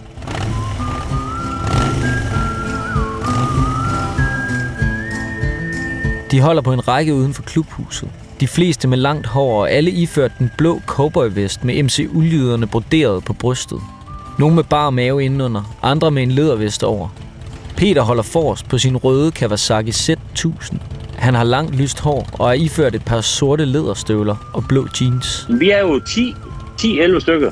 De 6.31 6.41
holder 6.41 6.61
på 6.61 6.73
en 6.73 6.87
række 6.87 7.13
uden 7.13 7.33
for 7.33 7.43
klubhuset. 7.43 8.09
De 8.39 8.47
fleste 8.47 8.87
med 8.87 8.97
langt 8.97 9.27
hår 9.27 9.59
og 9.59 9.71
alle 9.71 9.91
iført 9.91 10.31
den 10.39 10.51
blå 10.57 10.81
cowboyvest 10.85 11.63
med 11.63 11.83
MC 11.83 12.09
Uldyderne 12.13 12.67
broderet 12.67 13.23
på 13.23 13.33
brystet. 13.33 13.79
Nogle 14.39 14.55
med 14.55 14.63
bar 14.63 14.89
mave 14.89 15.23
indenunder, 15.23 15.75
andre 15.81 16.11
med 16.11 16.23
en 16.23 16.31
lædervest 16.31 16.83
over. 16.83 17.09
Peter 17.81 18.01
holder 18.01 18.23
forrest 18.23 18.69
på 18.69 18.77
sin 18.77 18.97
røde 18.97 19.31
Kawasaki 19.31 19.89
Z1000. 19.89 20.75
Han 21.15 21.33
har 21.33 21.43
langt 21.43 21.75
lyst 21.75 21.99
hår 21.99 22.29
og 22.33 22.49
er 22.49 22.53
iført 22.53 22.95
et 22.95 23.05
par 23.05 23.21
sorte 23.21 23.65
læderstøvler 23.65 24.51
og 24.53 24.63
blå 24.69 24.87
jeans. 25.01 25.47
Vi 25.49 25.69
er 25.69 25.79
jo 25.79 25.99
10, 25.99 26.35
10-11 26.81 27.19
stykker. 27.19 27.51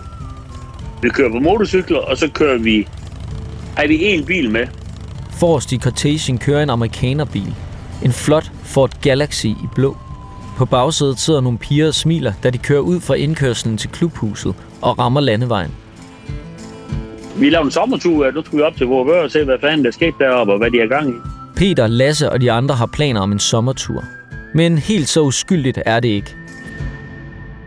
Vi 1.01 1.09
kører 1.09 1.31
på 1.31 1.39
motorcykler, 1.39 2.00
og 2.00 2.17
så 2.17 2.29
kører 2.33 2.57
vi... 2.57 2.88
Har 3.77 3.88
vi 3.88 4.05
en 4.05 4.25
bil 4.25 4.51
med? 4.51 4.67
Forrest 5.31 5.71
i 5.71 5.77
cortegen 5.77 6.38
kører 6.38 6.63
en 6.63 6.69
amerikanerbil. 6.69 7.55
En 8.03 8.12
flot 8.12 8.51
Ford 8.63 9.01
Galaxy 9.01 9.45
i 9.45 9.67
blå. 9.75 9.98
På 10.57 10.65
bagsædet 10.65 11.19
sidder 11.19 11.41
nogle 11.41 11.57
piger 11.57 11.88
og 11.88 11.93
smiler, 11.93 12.33
da 12.43 12.50
de 12.50 12.57
kører 12.57 12.81
ud 12.81 13.00
fra 13.00 13.13
indkørslen 13.13 13.77
til 13.77 13.89
klubhuset 13.89 14.55
og 14.81 15.00
rammer 15.00 15.21
landevejen. 15.21 15.71
Vi 17.39 17.50
lavede 17.50 17.65
en 17.65 17.72
sommertur, 17.72 18.32
nu 18.32 18.43
skulle 18.45 18.63
vi 18.63 18.67
op 18.67 18.75
til 18.75 18.88
Vorvør 18.88 19.23
og 19.23 19.32
se, 19.32 19.43
hvad 19.43 19.58
fanden 19.62 19.86
der 19.86 19.91
skete 19.91 20.15
deroppe, 20.19 20.54
og 20.54 20.58
hvad 20.58 20.71
de 20.71 20.80
er 20.80 20.88
gang 20.88 21.10
i. 21.10 21.13
Peter, 21.56 21.88
Lasse 21.88 22.32
og 22.32 22.41
de 22.41 22.52
andre 22.52 22.75
har 22.75 22.86
planer 22.86 23.21
om 23.21 23.32
en 23.32 23.39
sommertur. 23.39 24.04
Men 24.54 24.78
helt 24.78 25.08
så 25.08 25.21
uskyldigt 25.21 25.80
er 25.86 25.99
det 25.99 26.10
ikke. 26.10 26.36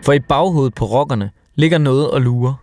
For 0.05 0.13
i 0.13 0.21
baghovedet 0.21 0.75
på 0.75 0.85
rockerne 0.85 1.31
ligger 1.55 1.79
noget 1.79 2.11
at 2.15 2.23
lure. 2.23 2.55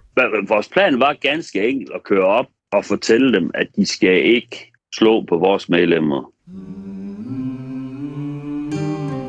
Vores 0.48 0.70
plan 0.70 1.00
var 1.00 1.16
ganske 1.22 1.70
enkelt 1.70 1.92
at 1.96 2.04
køre 2.04 2.26
op 2.26 2.46
og 2.72 2.86
fortælle 2.86 3.34
dem, 3.34 3.52
at 3.54 3.68
de 3.76 3.86
skal 3.86 4.26
ikke 4.26 4.72
slå 4.96 5.26
på 5.30 5.38
vores 5.38 5.70
medlemmer. 5.70 6.32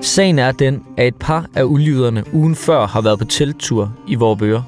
Sagen 0.01 0.39
er 0.39 0.53
den, 0.53 0.83
at 0.97 1.07
et 1.07 1.17
par 1.21 1.47
af 1.57 1.65
ulyderne 1.65 2.25
ugen 2.33 2.55
før 2.55 2.87
har 2.87 3.01
været 3.01 3.19
på 3.19 3.25
telttur 3.25 3.95
i 4.09 4.15
Vorbøre. 4.15 4.65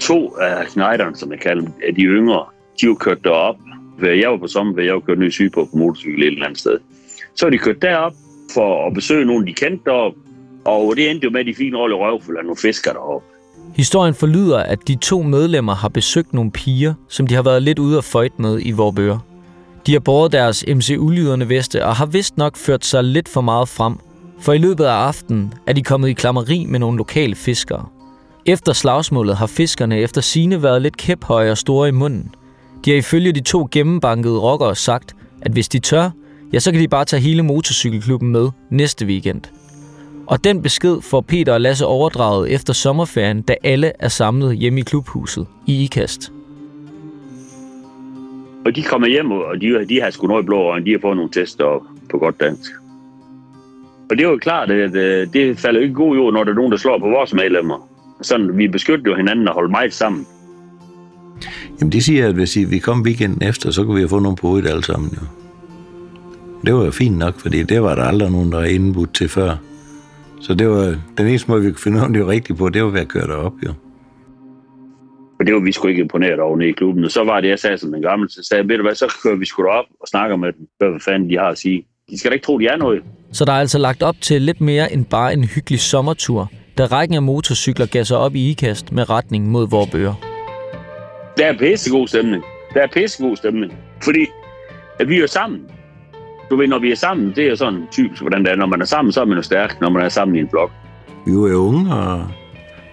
To 0.00 0.36
af 0.36 0.66
knejderne, 0.66 1.16
som 1.16 1.32
jeg 1.32 1.40
kalder 1.40 1.62
dem, 1.62 1.72
af 1.88 1.94
de 1.94 2.02
yngre, 2.02 2.44
de 2.80 2.88
var 2.88 2.94
kørt 2.94 3.24
derop. 3.24 3.56
Jeg 4.02 4.30
var 4.30 4.36
på 4.36 4.46
sommerferie, 4.46 4.86
jeg 4.86 4.94
var 4.94 5.00
kørt 5.00 5.18
ned 5.18 5.28
i 5.28 5.30
Sygborg 5.30 5.68
på 5.70 5.76
motorcykel 5.76 6.22
et 6.22 6.26
eller 6.26 6.44
andet 6.46 6.58
sted. 6.58 6.78
Så 7.34 7.46
var 7.46 7.50
de 7.50 7.58
kørt 7.58 7.82
derop 7.82 8.12
for 8.54 8.86
at 8.86 8.94
besøge 8.94 9.24
nogen, 9.24 9.46
de 9.46 9.52
kendte 9.52 9.90
derop. 9.90 10.12
Og 10.64 10.96
det 10.96 11.10
endte 11.10 11.24
jo 11.24 11.30
med, 11.30 11.40
at 11.40 11.46
de 11.46 11.54
fik 11.54 11.68
en 11.68 11.76
rolle 11.76 11.96
røvfuld 11.96 12.36
af 12.38 12.44
nogle 12.44 12.56
fiskere 12.56 12.94
derop. 12.94 13.22
Historien 13.76 14.14
forlyder, 14.14 14.58
at 14.58 14.88
de 14.88 14.94
to 14.96 15.22
medlemmer 15.22 15.74
har 15.74 15.88
besøgt 15.88 16.34
nogle 16.34 16.50
piger, 16.50 16.94
som 17.08 17.26
de 17.26 17.34
har 17.34 17.42
været 17.42 17.62
lidt 17.62 17.78
ude 17.78 17.98
at 17.98 18.04
føjte 18.04 18.34
med 18.38 18.60
i 18.62 18.70
Vorbøre. 18.70 19.20
De 19.86 19.92
har 19.92 20.00
båret 20.00 20.32
deres 20.32 20.64
MC-ulyderne 20.68 21.48
veste 21.48 21.84
og 21.84 21.96
har 21.96 22.06
vist 22.06 22.36
nok 22.36 22.56
ført 22.56 22.84
sig 22.84 23.04
lidt 23.04 23.28
for 23.28 23.40
meget 23.40 23.68
frem, 23.68 23.94
for 24.40 24.52
i 24.52 24.58
løbet 24.58 24.84
af 24.84 24.92
aftenen 24.92 25.54
er 25.66 25.72
de 25.72 25.82
kommet 25.82 26.08
i 26.08 26.12
klammeri 26.12 26.66
med 26.68 26.78
nogle 26.78 26.98
lokale 26.98 27.34
fiskere. 27.34 27.86
Efter 28.46 28.72
slagsmålet 28.72 29.36
har 29.36 29.46
fiskerne 29.46 29.98
efter 29.98 30.20
sine 30.20 30.62
været 30.62 30.82
lidt 30.82 30.96
kæphøje 30.96 31.50
og 31.50 31.58
store 31.58 31.88
i 31.88 31.92
munden. 31.92 32.34
De 32.84 32.90
har 32.90 32.98
ifølge 32.98 33.32
de 33.32 33.40
to 33.40 33.68
gennembankede 33.70 34.38
rockere 34.38 34.76
sagt, 34.76 35.16
at 35.42 35.52
hvis 35.52 35.68
de 35.68 35.78
tør, 35.78 36.10
ja, 36.52 36.58
så 36.58 36.72
kan 36.72 36.80
de 36.80 36.88
bare 36.88 37.04
tage 37.04 37.22
hele 37.22 37.42
motorcykelklubben 37.42 38.32
med 38.32 38.48
næste 38.70 39.06
weekend. 39.06 39.42
Og 40.26 40.44
den 40.44 40.62
besked 40.62 41.00
får 41.02 41.20
Peter 41.20 41.52
og 41.52 41.60
Lasse 41.60 41.86
overdraget 41.86 42.50
efter 42.50 42.72
sommerferien, 42.72 43.42
da 43.42 43.54
alle 43.64 43.92
er 43.98 44.08
samlet 44.08 44.56
hjemme 44.56 44.80
i 44.80 44.82
klubhuset 44.82 45.46
i 45.66 45.84
IKAST. 45.84 46.32
Og 48.64 48.76
de 48.76 48.82
kommer 48.82 49.08
hjem, 49.08 49.30
og 49.30 49.60
de, 49.60 49.86
de 49.88 50.00
har 50.00 50.10
sgu 50.10 50.26
noget 50.26 50.42
i 50.42 50.46
blå 50.46 50.58
øjne. 50.58 50.86
De 50.86 50.92
har 50.92 50.98
fået 51.02 51.16
nogle 51.16 51.30
tester 51.30 51.86
på 52.10 52.18
godt 52.18 52.40
dansk. 52.40 52.70
Og 54.10 54.16
det 54.18 54.24
er 54.24 54.30
jo 54.30 54.38
klart, 54.38 54.70
at 54.70 54.94
øh, 54.94 55.32
det 55.32 55.58
falder 55.58 55.80
ikke 55.80 55.94
god 55.94 56.16
jord, 56.16 56.32
når 56.32 56.44
der 56.44 56.50
er 56.50 56.56
nogen, 56.56 56.72
der 56.72 56.78
slår 56.78 56.98
på 56.98 57.08
vores 57.08 57.34
medlemmer. 57.34 57.91
Sådan, 58.22 58.58
vi 58.58 58.68
beskytter 58.68 59.10
jo 59.10 59.16
hinanden 59.16 59.48
og 59.48 59.54
holder 59.54 59.70
meget 59.70 59.92
sammen. 59.92 60.26
Jamen, 61.80 61.92
de 61.92 62.02
siger, 62.02 62.28
at 62.28 62.34
hvis 62.34 62.58
vi 62.70 62.78
kom 62.78 63.02
weekenden 63.02 63.48
efter, 63.48 63.70
så 63.70 63.84
kunne 63.84 63.94
vi 63.94 64.00
have 64.00 64.08
fået 64.08 64.22
nogle 64.22 64.36
på 64.36 64.46
hovedet 64.46 64.70
alle 64.70 64.84
sammen, 64.84 65.10
jo. 65.10 65.26
Det 66.66 66.74
var 66.74 66.84
jo 66.84 66.90
fint 66.90 67.18
nok, 67.18 67.40
fordi 67.40 67.62
det 67.62 67.82
var 67.82 67.94
der 67.94 68.02
aldrig 68.02 68.30
nogen, 68.30 68.52
der 68.52 68.58
var 68.58 68.64
indbudt 68.64 69.14
til 69.14 69.28
før. 69.28 69.56
Så 70.40 70.54
det 70.54 70.68
var 70.68 70.96
den 71.18 71.26
eneste 71.26 71.50
måde, 71.50 71.62
vi 71.62 71.70
kunne 71.70 71.80
finde 71.80 71.98
ud 71.98 72.02
af, 72.02 72.12
det 72.12 72.26
var 72.26 72.28
rigtigt 72.28 72.58
på, 72.58 72.68
det 72.68 72.84
var 72.84 72.90
ved 72.90 73.00
at 73.00 73.08
køre 73.08 73.26
derop, 73.26 73.52
jo. 73.66 73.72
Og 75.40 75.46
det 75.46 75.54
var 75.54 75.60
vi 75.60 75.72
sgu 75.72 75.88
ikke 75.88 76.02
imponeret 76.02 76.40
over 76.40 76.56
nede 76.56 76.68
i 76.68 76.72
klubben. 76.72 77.04
Og 77.04 77.10
så 77.10 77.24
var 77.24 77.40
det, 77.40 77.48
jeg 77.48 77.58
sagde 77.58 77.78
som 77.78 77.94
en 77.94 78.02
gammel, 78.02 78.30
så 78.30 78.44
sagde 78.48 78.62
jeg, 78.62 78.68
ved 78.68 78.76
du 78.76 78.82
hvad, 78.82 78.94
så 78.94 79.18
kører 79.22 79.36
vi 79.36 79.44
sgu 79.44 79.62
op 79.62 79.84
og 80.00 80.08
snakker 80.08 80.36
med 80.36 80.52
dem, 80.52 80.68
hvad 80.78 81.00
fanden 81.04 81.30
de 81.30 81.38
har 81.38 81.48
at 81.48 81.58
sige. 81.58 81.86
De 82.10 82.18
skal 82.18 82.30
da 82.30 82.34
ikke 82.34 82.44
tro, 82.44 82.58
de 82.58 82.66
er 82.66 82.76
noget. 82.76 83.02
Så 83.32 83.44
der 83.44 83.52
er 83.52 83.60
altså 83.60 83.78
lagt 83.78 84.02
op 84.02 84.16
til 84.20 84.42
lidt 84.42 84.60
mere 84.60 84.92
end 84.92 85.04
bare 85.04 85.32
en 85.32 85.44
hyggelig 85.44 85.80
sommertur, 85.80 86.50
da 86.78 86.84
rækken 86.84 87.16
af 87.16 87.22
motorcykler 87.22 87.86
gasser 87.86 88.16
op 88.16 88.34
i 88.34 88.50
ikast 88.50 88.92
med 88.92 89.10
retning 89.10 89.48
mod 89.48 89.68
Vorbøre. 89.68 90.14
Der 91.36 91.46
er 91.46 91.58
pissegod 91.58 92.08
stemning. 92.08 92.42
Der 92.74 92.80
er 92.82 92.86
pissegod 92.92 93.36
stemning. 93.36 93.72
Fordi 94.02 94.26
at 95.00 95.08
vi 95.08 95.20
er 95.20 95.26
sammen. 95.26 95.60
Du 96.50 96.56
ved, 96.56 96.68
når 96.68 96.78
vi 96.78 96.92
er 96.92 96.96
sammen, 96.96 97.32
det 97.36 97.46
er 97.46 97.54
sådan 97.54 97.86
typisk, 97.90 98.22
hvordan 98.22 98.44
det 98.44 98.52
er. 98.52 98.56
Når 98.56 98.66
man 98.66 98.80
er 98.80 98.84
sammen, 98.84 99.12
så 99.12 99.20
er 99.20 99.24
man 99.24 99.36
jo 99.36 99.42
stærk, 99.42 99.80
når 99.80 99.90
man 99.90 100.02
er 100.02 100.08
sammen 100.08 100.36
i 100.36 100.40
en 100.40 100.48
flok. 100.50 100.70
Vi 101.26 101.32
var 101.36 101.48
jo 101.48 101.56
unge, 101.56 101.94
og 101.94 102.26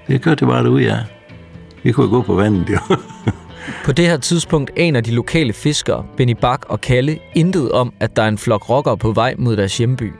det 0.07 0.21
gør 0.21 0.35
det 0.35 0.47
bare 0.47 0.63
derude, 0.63 0.83
ja. 0.83 0.97
Vi 1.83 1.91
kunne 1.91 2.09
gå 2.09 2.21
på 2.21 2.33
vandet, 2.33 2.69
jo. 2.69 2.95
På 3.85 3.91
det 3.91 4.07
her 4.07 4.17
tidspunkt 4.17 4.71
aner 4.77 5.01
de 5.01 5.11
lokale 5.11 5.53
fiskere, 5.53 6.05
Benny 6.17 6.35
Bak 6.41 6.65
og 6.69 6.81
Kalle, 6.81 7.17
intet 7.35 7.71
om, 7.71 7.93
at 7.99 8.15
der 8.15 8.23
er 8.23 8.27
en 8.27 8.37
flok 8.37 8.69
rockere 8.69 8.97
på 8.97 9.11
vej 9.11 9.35
mod 9.37 9.57
deres 9.57 9.77
hjemby. 9.77 10.13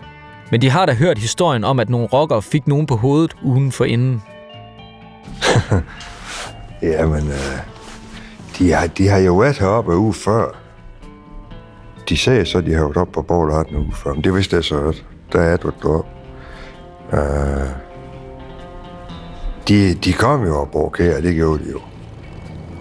Men 0.52 0.62
de 0.62 0.70
har 0.70 0.86
da 0.86 0.94
hørt 0.94 1.18
historien 1.18 1.64
om, 1.64 1.80
at 1.80 1.90
nogle 1.90 2.08
rockere 2.08 2.42
fik 2.42 2.68
nogen 2.68 2.86
på 2.86 2.96
hovedet 2.96 3.36
ugen 3.44 3.72
for 3.72 3.86
inden. 3.86 4.24
Jamen, 6.82 7.28
øh, 7.28 7.60
de, 8.58 8.72
har, 8.72 8.88
de 8.88 9.08
har 9.08 9.18
jo 9.18 9.36
været 9.36 9.58
heroppe 9.58 9.98
uge 9.98 10.14
før. 10.14 10.56
De 12.10 12.18
sagde 12.18 12.46
så, 12.46 12.58
at 12.58 12.66
de 12.66 12.74
har 12.74 12.84
været 12.84 12.98
op 12.98 13.12
på 13.12 13.22
bordet 13.22 13.68
en 13.70 13.76
uge 13.76 13.94
før, 14.04 14.14
men 14.14 14.24
det 14.24 14.34
vidste 14.34 14.56
jeg 14.56 14.64
så 14.64 14.76
også. 14.76 15.02
Der 15.32 15.42
er 15.42 15.58
du 15.58 15.72
deroppe. 15.82 16.10
Øh, 17.14 17.70
de, 19.68 19.94
de 19.94 20.14
kom 20.14 20.46
jo 20.46 20.60
og 20.60 20.70
provokerede, 20.70 21.22
det 21.22 21.36
gjorde 21.36 21.66
de 21.66 21.70
jo. 21.72 21.80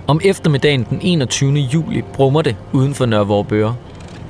Om 0.07 0.21
eftermiddagen 0.25 0.87
den 0.91 0.99
21. 1.03 1.53
juli 1.53 2.03
brummer 2.03 2.43
det 2.43 2.57
uden 2.73 2.95
for 2.95 3.07
Nørre 3.07 3.27
Vorbøre. 3.27 3.77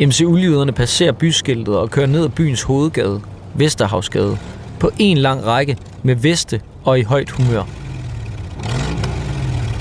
MC-ulyderne 0.00 0.72
passerer 0.72 1.12
byskiltet 1.12 1.78
og 1.78 1.90
kører 1.90 2.06
ned 2.06 2.24
ad 2.24 2.28
byens 2.28 2.62
hovedgade, 2.62 3.20
Vesterhavsgade. 3.54 4.38
på 4.80 4.90
en 4.98 5.18
lang 5.18 5.46
række 5.46 5.76
med 6.02 6.14
veste 6.14 6.60
og 6.84 6.98
i 6.98 7.02
højt 7.02 7.30
humør. 7.30 7.62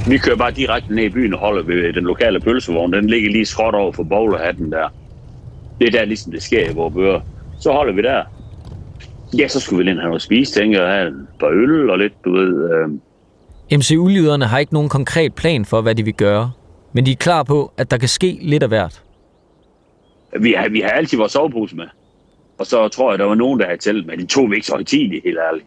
Vi 0.10 0.18
kører 0.18 0.36
bare 0.36 0.52
direkte 0.52 0.96
ned 0.96 1.04
i 1.04 1.10
byen 1.10 1.34
og 1.34 1.40
holder 1.40 1.64
ved 1.64 1.94
den 1.94 2.04
lokale 2.04 2.40
pølsevogn. 2.40 2.94
Den 2.94 3.10
ligger 3.10 3.32
lige 3.32 3.46
skråt 3.46 3.76
over 3.76 3.92
for 3.92 4.04
bowlerhatten 4.04 4.72
der. 4.72 4.88
Det 5.80 5.88
er 5.88 5.92
der 6.00 6.06
ligesom 6.06 6.32
det 6.32 6.44
sker 6.44 6.70
i 6.70 6.74
vores 6.74 6.94
bøger. 6.94 7.20
Så 7.60 7.72
holder 7.72 7.94
vi 7.94 8.02
der. 8.02 8.24
Ja, 9.38 9.48
så 9.48 9.60
skulle 9.60 9.78
vi 9.78 9.84
lige 9.84 9.96
have 9.96 10.04
noget 10.04 10.16
at 10.16 10.22
spise, 10.22 10.54
tænker 10.54 10.82
jeg. 10.84 10.94
Have 10.94 11.08
et 11.08 11.14
par 11.40 11.48
øl 11.48 11.90
og 11.90 11.98
lidt, 11.98 12.14
du 12.26 12.32
ved. 12.32 12.70
Øh. 12.72 13.78
MCU-lyderne 13.78 14.46
har 14.46 14.58
ikke 14.58 14.74
nogen 14.74 14.90
konkret 14.90 15.34
plan 15.36 15.66
for, 15.66 15.82
hvad 15.82 15.96
de 15.96 16.04
vil 16.04 16.14
gøre. 16.14 16.52
Men 16.94 17.06
de 17.06 17.12
er 17.12 17.16
klar 17.16 17.44
på, 17.44 17.74
at 17.78 17.92
der 17.92 17.98
kan 17.98 18.10
ske 18.10 18.40
lidt 18.42 18.64
af 18.64 18.70
hvert. 18.70 19.02
Vi 20.40 20.54
har, 20.54 20.70
vi 20.70 20.82
har 20.82 20.90
altid 20.90 21.18
vores 21.18 21.32
sovepose 21.32 21.76
med. 21.76 21.86
Og 22.58 22.66
så 22.66 22.88
tror 22.88 23.12
jeg, 23.12 23.20
der 23.20 23.26
var 23.26 23.36
nogen, 23.36 23.60
der 23.60 23.66
havde 23.66 23.78
talt 23.78 24.06
med. 24.06 24.18
De 24.18 24.26
tog 24.26 24.50
vi 24.50 24.56
ikke 24.56 24.68
så 24.68 24.74
højtidigt, 24.74 25.24
helt 25.24 25.38
ærligt. 25.50 25.66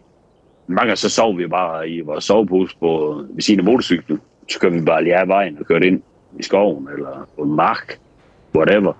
Mange 0.67 0.87
gange 0.87 0.95
så 0.95 1.09
sov 1.09 1.37
vi 1.37 1.47
bare 1.47 1.89
i 1.89 2.01
vores 2.01 2.23
sovepose 2.23 2.75
på, 2.79 3.21
ved 3.33 3.41
siden 3.41 3.59
af 3.59 3.65
motorcyklen. 3.65 4.19
Så 4.49 4.59
kørte 4.59 4.75
vi 4.75 4.81
bare 4.81 5.03
lige 5.03 5.15
af 5.15 5.27
vejen 5.27 5.57
og 5.59 5.65
kørte 5.65 5.87
ind 5.87 6.01
i 6.39 6.43
skoven 6.43 6.87
eller 6.97 7.27
på 7.37 7.41
en 7.41 7.55
mark. 7.55 7.99
Whatever. 8.55 8.93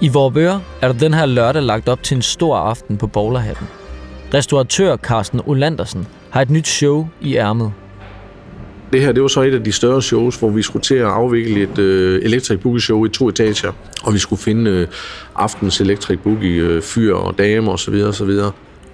I 0.00 0.08
Vorbøre 0.12 0.62
er 0.82 0.88
der 0.88 0.98
den 0.98 1.14
her 1.14 1.26
lørdag 1.26 1.62
lagt 1.62 1.88
op 1.88 2.02
til 2.02 2.14
en 2.14 2.22
stor 2.22 2.56
aften 2.56 2.96
på 2.96 3.06
Bowlerhatten. 3.06 3.66
Restauratør 4.34 4.96
Carsten 4.96 5.40
Olandersen 5.46 6.06
har 6.30 6.42
et 6.42 6.50
nyt 6.50 6.66
show 6.66 7.06
i 7.20 7.36
ærmet. 7.36 7.72
Det 8.92 9.00
her 9.00 9.12
det 9.12 9.22
var 9.22 9.28
så 9.28 9.42
et 9.42 9.54
af 9.54 9.64
de 9.64 9.72
større 9.72 10.02
shows, 10.02 10.36
hvor 10.36 10.48
vi 10.50 10.62
skulle 10.62 10.82
til 10.82 10.94
at 10.94 11.06
afvikle 11.06 11.62
et 11.62 11.78
øh, 11.78 12.24
Electric 12.24 12.60
Boogie 12.60 12.80
show 12.80 13.04
i 13.04 13.08
to 13.08 13.28
etager. 13.28 13.72
Og 14.02 14.14
vi 14.14 14.18
skulle 14.18 14.42
finde 14.42 14.70
øh, 14.70 14.86
aftens 15.34 15.80
Electric 15.80 16.18
Boogie 16.18 16.62
øh, 16.62 16.82
fyr 16.82 17.14
og 17.14 17.38
dame 17.38 17.70
osv. 17.70 17.94
osv. 17.94 18.30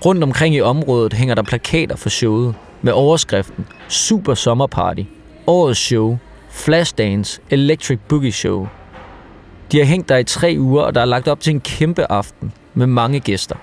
Rundt 0.05 0.23
omkring 0.23 0.55
i 0.55 0.61
området 0.61 1.13
hænger 1.13 1.35
der 1.35 1.43
plakater 1.43 1.97
for 1.97 2.09
showet 2.09 2.55
med 2.83 2.93
overskriften 2.93 3.67
Super 3.89 4.35
Sommerparty, 4.35 5.03
Årets 5.47 5.81
Show, 5.81 6.19
Flashdance, 6.51 7.41
Electric 7.51 7.99
Boogie 8.09 8.33
Show. 8.33 8.69
De 9.73 9.79
har 9.79 9.85
hængt 9.85 10.09
der 10.09 10.17
i 10.17 10.25
tre 10.25 10.57
uger, 10.59 10.83
og 10.83 10.95
der 10.95 11.01
er 11.01 11.05
lagt 11.05 11.29
op 11.29 11.41
til 11.41 11.51
en 11.51 11.61
kæmpe 11.61 12.13
aften 12.13 12.53
med 12.75 12.87
mange 12.87 13.21
gæster. 13.21 13.57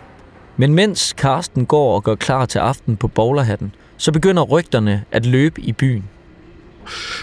Men 0.58 0.74
mens 0.74 1.14
Karsten 1.14 1.66
går 1.66 1.96
og 1.96 2.04
gør 2.04 2.16
klar 2.16 2.46
til 2.46 2.60
aften 2.60 2.98
på 2.98 3.08
bowlerhatten, 3.08 3.76
så 3.98 4.12
begynder 4.12 4.44
rygterne 4.44 5.04
at 5.12 5.26
løbe 5.26 5.62
i 5.62 5.72
byen. 5.72 6.04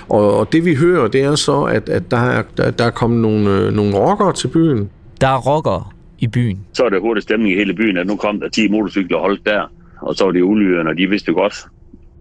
Og, 0.08 0.38
og 0.38 0.52
det 0.52 0.64
vi 0.64 0.74
hører, 0.74 1.08
det 1.08 1.22
er 1.22 1.34
så, 1.34 1.62
at, 1.62 1.88
at 1.88 2.10
der, 2.10 2.16
er, 2.16 2.42
der, 2.56 2.70
der 2.70 2.84
er 2.84 2.90
kommet 2.90 3.20
nogle, 3.20 3.50
øh, 3.50 3.72
nogle 3.72 3.96
rockere 3.96 4.32
til 4.32 4.48
byen. 4.48 4.90
Der 5.20 5.28
er 5.28 5.38
rockere 5.38 5.84
i 6.18 6.26
byen. 6.26 6.58
Så 6.72 6.84
er 6.84 6.88
der 6.88 7.00
hurtig 7.00 7.22
stemning 7.22 7.52
i 7.52 7.56
hele 7.56 7.74
byen, 7.74 7.96
at 7.96 8.06
nu 8.06 8.16
kom 8.16 8.40
der 8.40 8.48
10 8.48 8.68
motorcykler 8.68 9.18
holdt 9.18 9.46
der. 9.46 9.62
Og 10.00 10.14
så 10.14 10.24
var 10.24 10.32
de 10.32 10.44
ulygerne, 10.44 10.90
og 10.90 10.96
de 10.98 11.06
vidste 11.06 11.32
godt, 11.32 11.66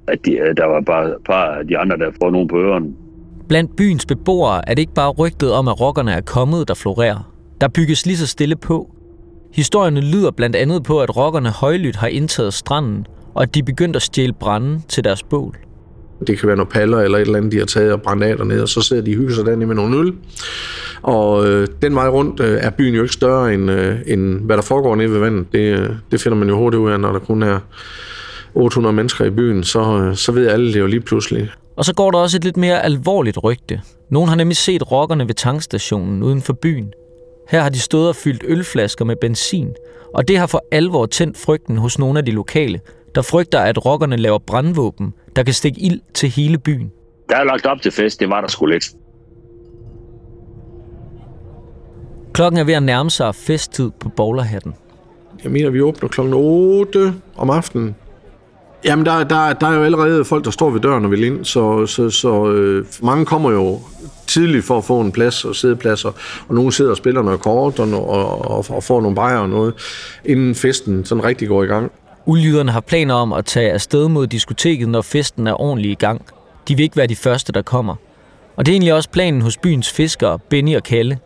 at 0.07 0.25
de, 0.25 0.31
der 0.57 0.65
var 0.65 0.81
bare 0.81 1.07
et 1.07 1.15
par 1.25 1.45
af 1.45 1.67
de 1.67 1.77
andre, 1.77 1.97
der 1.97 2.11
får 2.21 2.29
nogen 2.29 2.47
på 2.47 2.57
ørerne. 2.59 2.87
Blandt 3.47 3.75
byens 3.75 4.05
beboere 4.05 4.69
er 4.69 4.73
det 4.73 4.79
ikke 4.79 4.93
bare 4.93 5.11
rygtet 5.11 5.51
om, 5.51 5.67
at 5.67 5.81
rockerne 5.81 6.11
er 6.11 6.21
kommet, 6.21 6.67
der 6.67 6.73
florerer. 6.73 7.33
Der 7.61 7.67
bygges 7.67 8.05
lige 8.05 8.17
så 8.17 8.27
stille 8.27 8.55
på. 8.55 8.95
Historierne 9.53 10.01
lyder 10.01 10.31
blandt 10.31 10.55
andet 10.55 10.83
på, 10.83 11.01
at 11.01 11.17
rockerne 11.17 11.49
højlydt 11.49 11.95
har 11.95 12.07
indtaget 12.07 12.53
stranden, 12.53 13.05
og 13.33 13.43
at 13.43 13.55
de 13.55 13.63
begyndt 13.63 13.95
at 13.95 14.01
stjæle 14.01 14.33
brænde 14.33 14.81
til 14.87 15.03
deres 15.03 15.23
bål. 15.23 15.66
Det 16.27 16.39
kan 16.39 16.47
være 16.47 16.57
nogle 16.57 16.69
paller 16.69 16.97
eller 16.97 17.17
et 17.17 17.21
eller 17.21 17.37
andet, 17.37 17.51
de 17.51 17.57
har 17.57 17.65
taget 17.65 17.93
og 17.93 18.01
brændt 18.01 18.23
af 18.23 18.37
dernede, 18.37 18.61
og 18.61 18.69
så 18.69 18.81
sidder 18.81 19.03
de 19.03 19.11
og 19.11 19.15
hygger 19.15 19.35
sig 19.35 19.45
dernede 19.45 19.67
med 19.67 19.75
nogle 19.75 19.97
øl. 19.97 20.13
Og 21.01 21.47
øh, 21.47 21.67
den 21.81 21.95
vej 21.95 22.07
rundt 22.07 22.39
øh, 22.39 22.59
er 22.61 22.69
byen 22.69 22.95
jo 22.95 23.01
ikke 23.01 23.13
større, 23.13 23.53
end, 23.53 23.71
øh, 23.71 23.95
end 24.07 24.39
hvad 24.39 24.57
der 24.57 24.63
foregår 24.63 24.95
nede 24.95 25.11
ved 25.11 25.19
vandet. 25.19 25.45
Det, 25.51 25.79
øh, 25.79 25.89
det 26.11 26.21
finder 26.21 26.37
man 26.37 26.49
jo 26.49 26.57
hurtigt 26.57 26.81
ud 26.81 26.91
af, 26.91 26.99
når 26.99 27.11
der 27.11 27.19
kun 27.19 27.43
er 27.43 27.59
800 28.55 28.95
mennesker 28.95 29.25
i 29.25 29.29
byen, 29.29 29.63
så, 29.63 29.79
øh, 29.79 30.15
så 30.15 30.31
ved 30.31 30.47
alle 30.47 30.73
det 30.73 30.79
jo 30.79 30.87
lige 30.87 31.01
pludselig. 31.01 31.51
Og 31.75 31.85
så 31.85 31.93
går 31.93 32.11
der 32.11 32.19
også 32.19 32.37
et 32.37 32.43
lidt 32.43 32.57
mere 32.57 32.83
alvorligt 32.83 33.43
rygte. 33.43 33.81
Nogen 34.09 34.29
har 34.29 34.35
nemlig 34.35 34.57
set 34.57 34.91
rockerne 34.91 35.27
ved 35.27 35.35
tankstationen 35.35 36.23
uden 36.23 36.41
for 36.41 36.53
byen. 36.53 36.93
Her 37.49 37.61
har 37.61 37.69
de 37.69 37.79
stået 37.79 38.09
og 38.09 38.15
fyldt 38.15 38.43
ølflasker 38.47 39.05
med 39.05 39.15
benzin, 39.21 39.69
og 40.13 40.27
det 40.27 40.37
har 40.37 40.47
for 40.47 40.63
alvor 40.71 41.05
tændt 41.05 41.37
frygten 41.37 41.77
hos 41.77 41.99
nogle 41.99 42.19
af 42.19 42.25
de 42.25 42.31
lokale, 42.31 42.79
der 43.17 43.23
frygter, 43.23 43.59
at 43.59 43.85
rockerne 43.85 44.17
laver 44.17 44.37
brandvåben, 44.37 45.13
der 45.35 45.43
kan 45.43 45.53
stikke 45.53 45.81
ild 45.81 46.01
til 46.13 46.29
hele 46.29 46.57
byen. 46.57 46.91
Der 47.29 47.35
er 47.35 47.43
lagt 47.43 47.65
op 47.65 47.81
til 47.81 47.91
fest, 47.91 48.19
det 48.19 48.29
var 48.29 48.41
der 48.41 48.47
sgu 48.47 48.65
lidt. 48.65 48.83
Klokken 52.33 52.59
er 52.59 52.63
ved 52.63 52.73
at 52.73 52.83
nærme 52.83 53.09
sig 53.11 53.35
festtid 53.35 53.91
på 53.99 54.09
bowlerhatten. 54.09 54.73
Jeg 55.43 55.51
mener, 55.51 55.69
vi 55.69 55.81
åbner 55.81 56.09
klokken 56.09 56.33
8 56.33 57.13
om 57.37 57.49
aftenen. 57.49 57.95
Jamen, 58.85 59.05
der, 59.05 59.23
der, 59.23 59.53
der 59.53 59.67
er 59.67 59.73
jo 59.73 59.83
allerede 59.83 60.25
folk, 60.25 60.45
der 60.45 60.51
står 60.51 60.69
ved 60.69 60.81
døren 60.81 61.05
og 61.05 61.11
vil 61.11 61.23
ind, 61.23 61.45
så, 61.45 61.85
så, 61.85 62.09
så 62.09 62.51
øh, 62.51 62.85
mange 63.03 63.25
kommer 63.25 63.51
jo 63.51 63.79
tidligt 64.27 64.65
for 64.65 64.77
at 64.77 64.83
få 64.83 65.01
en 65.01 65.11
plads 65.11 65.45
og 65.45 65.55
sædepladser, 65.55 66.11
og 66.47 66.55
nogen 66.55 66.71
sidder 66.71 66.91
og 66.91 66.97
spiller 66.97 67.21
noget 67.21 67.39
kort 67.39 67.79
og, 67.79 68.09
og, 68.09 68.51
og, 68.51 68.65
og 68.69 68.83
får 68.83 69.01
nogle 69.01 69.15
bajer 69.15 69.37
og 69.37 69.49
noget, 69.49 69.73
inden 70.25 70.55
festen 70.55 71.05
sådan 71.05 71.23
rigtig 71.23 71.47
går 71.47 71.63
i 71.63 71.67
gang. 71.67 71.91
Uljyderne 72.27 72.71
har 72.71 72.79
planer 72.79 73.13
om 73.13 73.33
at 73.33 73.45
tage 73.45 73.71
afsted 73.71 74.07
mod 74.07 74.27
diskoteket, 74.27 74.89
når 74.89 75.01
festen 75.01 75.47
er 75.47 75.61
ordentlig 75.61 75.91
i 75.91 75.95
gang. 75.95 76.21
De 76.67 76.75
vil 76.75 76.83
ikke 76.83 76.97
være 76.97 77.07
de 77.07 77.15
første, 77.15 77.53
der 77.53 77.61
kommer. 77.61 77.95
Og 78.55 78.65
det 78.65 78.71
er 78.71 78.73
egentlig 78.73 78.93
også 78.93 79.09
planen 79.09 79.41
hos 79.41 79.57
byens 79.57 79.91
fiskere, 79.91 80.39
Benny 80.39 80.75
og 80.75 80.83
Kalle. 80.83 81.19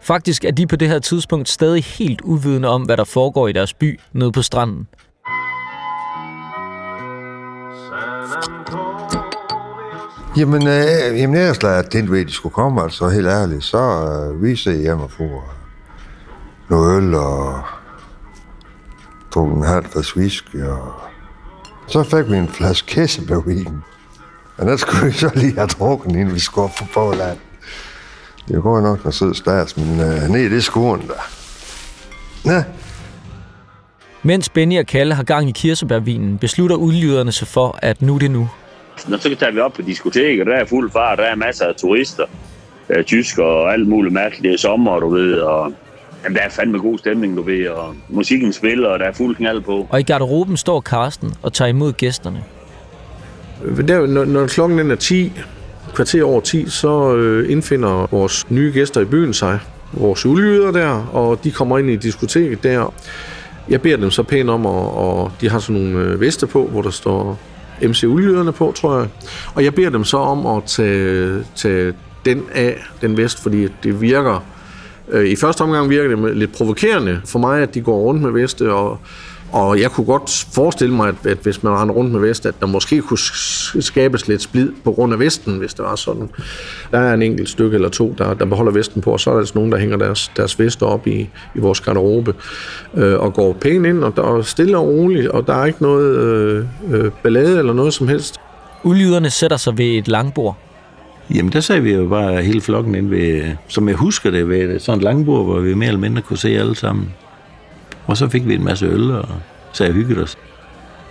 Faktisk 0.00 0.44
er 0.44 0.50
de 0.50 0.66
på 0.66 0.76
det 0.76 0.88
her 0.88 0.98
tidspunkt 0.98 1.48
stadig 1.48 1.84
helt 1.84 2.20
uvidende 2.20 2.68
om, 2.68 2.82
hvad 2.82 2.96
der 2.96 3.04
foregår 3.04 3.48
i 3.48 3.52
deres 3.52 3.74
by 3.74 4.00
nede 4.12 4.32
på 4.32 4.42
stranden. 4.42 4.88
Jamen, 10.36 10.66
øh, 10.66 11.18
jamen 11.20 11.36
jeg 11.36 11.48
er 11.48 11.52
slet 11.52 11.90
tænkt 11.90 12.12
ved, 12.12 12.20
at 12.20 12.26
de 12.26 12.32
skulle 12.32 12.52
komme, 12.54 12.82
altså 12.82 13.08
helt 13.08 13.26
ærligt. 13.26 13.64
Så 13.64 13.78
øh, 13.78 14.42
vi 14.42 14.56
ser 14.56 14.72
hjem 14.72 15.00
og 15.00 15.10
får 15.10 15.54
noget 16.68 16.96
øl 16.96 17.14
og 17.14 17.62
tog 19.32 19.56
en 19.56 19.62
halv 19.62 19.84
flaske 19.84 20.18
whisky, 20.18 20.62
og 20.62 20.92
så 21.86 22.02
fik 22.02 22.32
vi 22.32 22.36
en 22.36 22.48
flaske 22.48 22.86
kæssebærvin. 22.86 23.82
Og 24.56 24.66
den 24.66 24.78
skulle 24.78 25.06
vi 25.06 25.12
så 25.12 25.30
lige 25.34 25.54
have 25.54 25.66
drukket, 25.66 26.10
inden 26.10 26.34
vi 26.34 26.40
skulle 26.40 26.64
op 26.64 26.70
på 26.78 26.84
Poland. 26.94 27.38
Det 28.48 28.62
går 28.62 28.80
nok 28.80 28.98
noget 29.04 29.14
sød 29.14 29.34
stats, 29.34 29.76
men 29.76 30.00
øh, 30.00 30.28
ned 30.28 30.40
i 30.40 30.48
det 30.48 30.64
skoen 30.64 31.00
der. 31.00 31.30
Ja, 32.44 32.64
Mens 34.22 34.48
Benny 34.48 34.78
og 34.78 34.86
Kalle 34.86 35.14
har 35.14 35.22
gang 35.22 35.48
i 35.48 35.52
kirsebærvinen, 35.52 36.38
beslutter 36.38 36.76
udlyderne 36.76 37.32
sig 37.32 37.48
for, 37.48 37.78
at 37.82 38.02
nu 38.02 38.14
er 38.14 38.18
det 38.18 38.30
nu. 38.30 38.48
Når 39.08 39.18
så 39.18 39.36
tager 39.38 39.52
vi 39.52 39.60
op 39.60 39.72
på 39.72 39.82
diskoteket, 39.82 40.46
der 40.46 40.54
er 40.54 40.64
fuld 40.64 40.90
fart, 40.90 41.18
der 41.18 41.24
er 41.24 41.34
masser 41.34 41.66
af 41.66 41.74
turister, 41.74 42.24
øh, 42.88 43.04
tysker 43.04 43.44
og 43.44 43.72
alt 43.72 43.88
muligt 43.88 44.14
mærkeligt. 44.14 44.42
Det 44.42 44.52
er 44.52 44.58
sommer, 44.58 45.00
du 45.00 45.08
ved, 45.08 45.34
og 45.34 45.72
jamen, 46.24 46.36
der 46.36 46.42
er 46.42 46.48
fandme 46.48 46.78
god 46.78 46.98
stemning, 46.98 47.36
du 47.36 47.42
ved, 47.42 47.68
og 47.68 47.94
musikken 48.08 48.52
spiller, 48.52 48.88
og 48.88 48.98
der 48.98 49.04
er 49.04 49.12
fuld 49.12 49.36
knald 49.36 49.60
på. 49.60 49.86
Og 49.90 50.00
i 50.00 50.02
garderoben 50.02 50.56
står 50.56 50.80
Karsten 50.80 51.34
og 51.42 51.52
tager 51.52 51.68
imod 51.68 51.92
gæsterne. 51.92 52.42
Øh, 53.64 53.88
Der, 53.88 54.06
når, 54.06 54.24
når 54.24 54.46
klokken 54.46 54.78
den 54.78 54.90
er 54.90 54.96
10, 54.96 55.32
kvarter 55.94 56.24
over 56.24 56.40
10, 56.40 56.68
så 56.68 57.16
øh, 57.16 57.52
indfinder 57.52 58.08
vores 58.10 58.50
nye 58.50 58.72
gæster 58.72 59.00
i 59.00 59.04
byen 59.04 59.34
sig. 59.34 59.60
Vores 59.92 60.26
ulyder 60.26 60.70
der, 60.70 61.06
og 61.12 61.44
de 61.44 61.50
kommer 61.50 61.78
ind 61.78 61.90
i 61.90 61.96
diskoteket 61.96 62.62
der. 62.62 62.94
Jeg 63.68 63.80
beder 63.82 63.96
dem 63.96 64.10
så 64.10 64.22
pænt 64.22 64.50
om, 64.50 64.66
og, 64.66 64.96
og 64.96 65.32
de 65.40 65.50
har 65.50 65.58
sådan 65.58 65.82
nogle 65.82 65.98
øh, 65.98 66.20
veste 66.20 66.46
på, 66.46 66.66
hvor 66.66 66.82
der 66.82 66.90
står 66.90 67.38
MC 67.82 68.04
Uldyderne 68.04 68.52
på, 68.52 68.72
tror 68.76 68.98
jeg. 68.98 69.08
Og 69.54 69.64
jeg 69.64 69.74
beder 69.74 69.90
dem 69.90 70.04
så 70.04 70.16
om 70.16 70.46
at 70.46 70.64
tage, 70.64 71.44
tage 71.56 71.94
den 72.24 72.42
af, 72.54 72.76
den 73.00 73.16
vest, 73.16 73.42
fordi 73.42 73.68
det 73.82 74.00
virker... 74.00 74.44
Øh, 75.12 75.28
I 75.28 75.36
første 75.36 75.62
omgang 75.62 75.90
virker 75.90 76.16
det 76.16 76.36
lidt 76.36 76.52
provokerende 76.52 77.20
for 77.24 77.38
mig, 77.38 77.62
at 77.62 77.74
de 77.74 77.80
går 77.80 77.98
rundt 77.98 78.22
med 78.22 78.30
veste, 78.30 78.72
og, 78.72 78.98
og 79.52 79.80
jeg 79.80 79.90
kunne 79.90 80.06
godt 80.06 80.46
forestille 80.54 80.94
mig, 80.94 81.08
at, 81.08 81.26
at 81.26 81.38
hvis 81.42 81.62
man 81.62 81.72
render 81.72 81.94
rundt 81.94 82.12
med 82.12 82.20
vest, 82.20 82.46
at 82.46 82.54
der 82.60 82.66
måske 82.66 83.00
kunne 83.00 83.18
skabes 83.82 84.28
lidt 84.28 84.42
splid 84.42 84.72
på 84.84 84.92
grund 84.92 85.12
af 85.12 85.18
vesten, 85.18 85.58
hvis 85.58 85.74
det 85.74 85.84
var 85.84 85.96
sådan. 85.96 86.30
Der 86.90 86.98
er 86.98 87.14
en 87.14 87.22
enkelt 87.22 87.48
stykke 87.48 87.74
eller 87.74 87.88
to, 87.88 88.14
der, 88.18 88.34
der 88.34 88.44
beholder 88.44 88.72
vesten 88.72 89.02
på, 89.02 89.12
og 89.12 89.20
så 89.20 89.30
er 89.30 89.34
der 89.34 89.38
altså 89.38 89.54
nogen, 89.54 89.72
der 89.72 89.78
hænger 89.78 89.96
deres, 89.96 90.32
deres 90.36 90.58
vester 90.58 90.86
op 90.86 91.06
i, 91.06 91.28
i 91.54 91.58
vores 91.58 91.80
garderobe 91.80 92.34
øh, 92.94 93.20
og 93.20 93.34
går 93.34 93.52
pænt 93.52 93.86
ind, 93.86 94.04
og 94.04 94.16
der 94.16 94.22
er 94.22 94.42
stille 94.42 94.78
og 94.78 94.86
roligt, 94.86 95.28
og 95.28 95.46
der 95.46 95.54
er 95.54 95.66
ikke 95.66 95.82
noget 95.82 96.16
øh, 96.16 96.64
øh, 96.90 97.10
ballade 97.22 97.58
eller 97.58 97.72
noget 97.72 97.94
som 97.94 98.08
helst. 98.08 98.36
Udlyderne 98.82 99.30
sætter 99.30 99.56
sig 99.56 99.78
ved 99.78 99.86
et 99.86 100.08
langbord. 100.08 100.56
Jamen, 101.34 101.52
der 101.52 101.60
sagde 101.60 101.82
vi 101.82 101.92
jo 101.92 102.08
bare 102.08 102.42
hele 102.42 102.60
flokken 102.60 102.94
ind 102.94 103.08
ved, 103.08 103.56
som 103.68 103.88
jeg 103.88 103.96
husker 103.96 104.30
det, 104.30 104.48
ved 104.48 104.78
sådan 104.78 104.98
et 104.98 105.04
langbord, 105.04 105.44
hvor 105.44 105.60
vi 105.60 105.74
mere 105.74 105.88
eller 105.88 106.00
mindre 106.00 106.22
kunne 106.22 106.38
se 106.38 106.48
alle 106.48 106.76
sammen. 106.76 107.14
Og 108.06 108.16
så 108.16 108.28
fik 108.28 108.48
vi 108.48 108.54
en 108.54 108.64
masse 108.64 108.86
øl, 108.86 109.10
og 109.10 109.28
så 109.72 109.84
jeg 109.84 109.92
hyggede 109.92 110.22
os. 110.22 110.38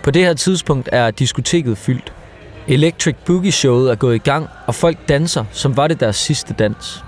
På 0.02 0.10
det 0.10 0.22
her 0.22 0.34
tidspunkt 0.34 0.88
er 0.92 1.10
diskoteket 1.10 1.78
fyldt. 1.78 2.12
Electric 2.68 3.16
Boogie 3.26 3.52
Showet 3.52 3.90
er 3.90 3.94
gået 3.94 4.14
i 4.14 4.18
gang, 4.18 4.48
og 4.66 4.74
folk 4.74 5.08
danser, 5.08 5.44
som 5.52 5.76
var 5.76 5.88
det 5.88 6.00
deres 6.00 6.16
sidste 6.16 6.54
dans. 6.58 7.04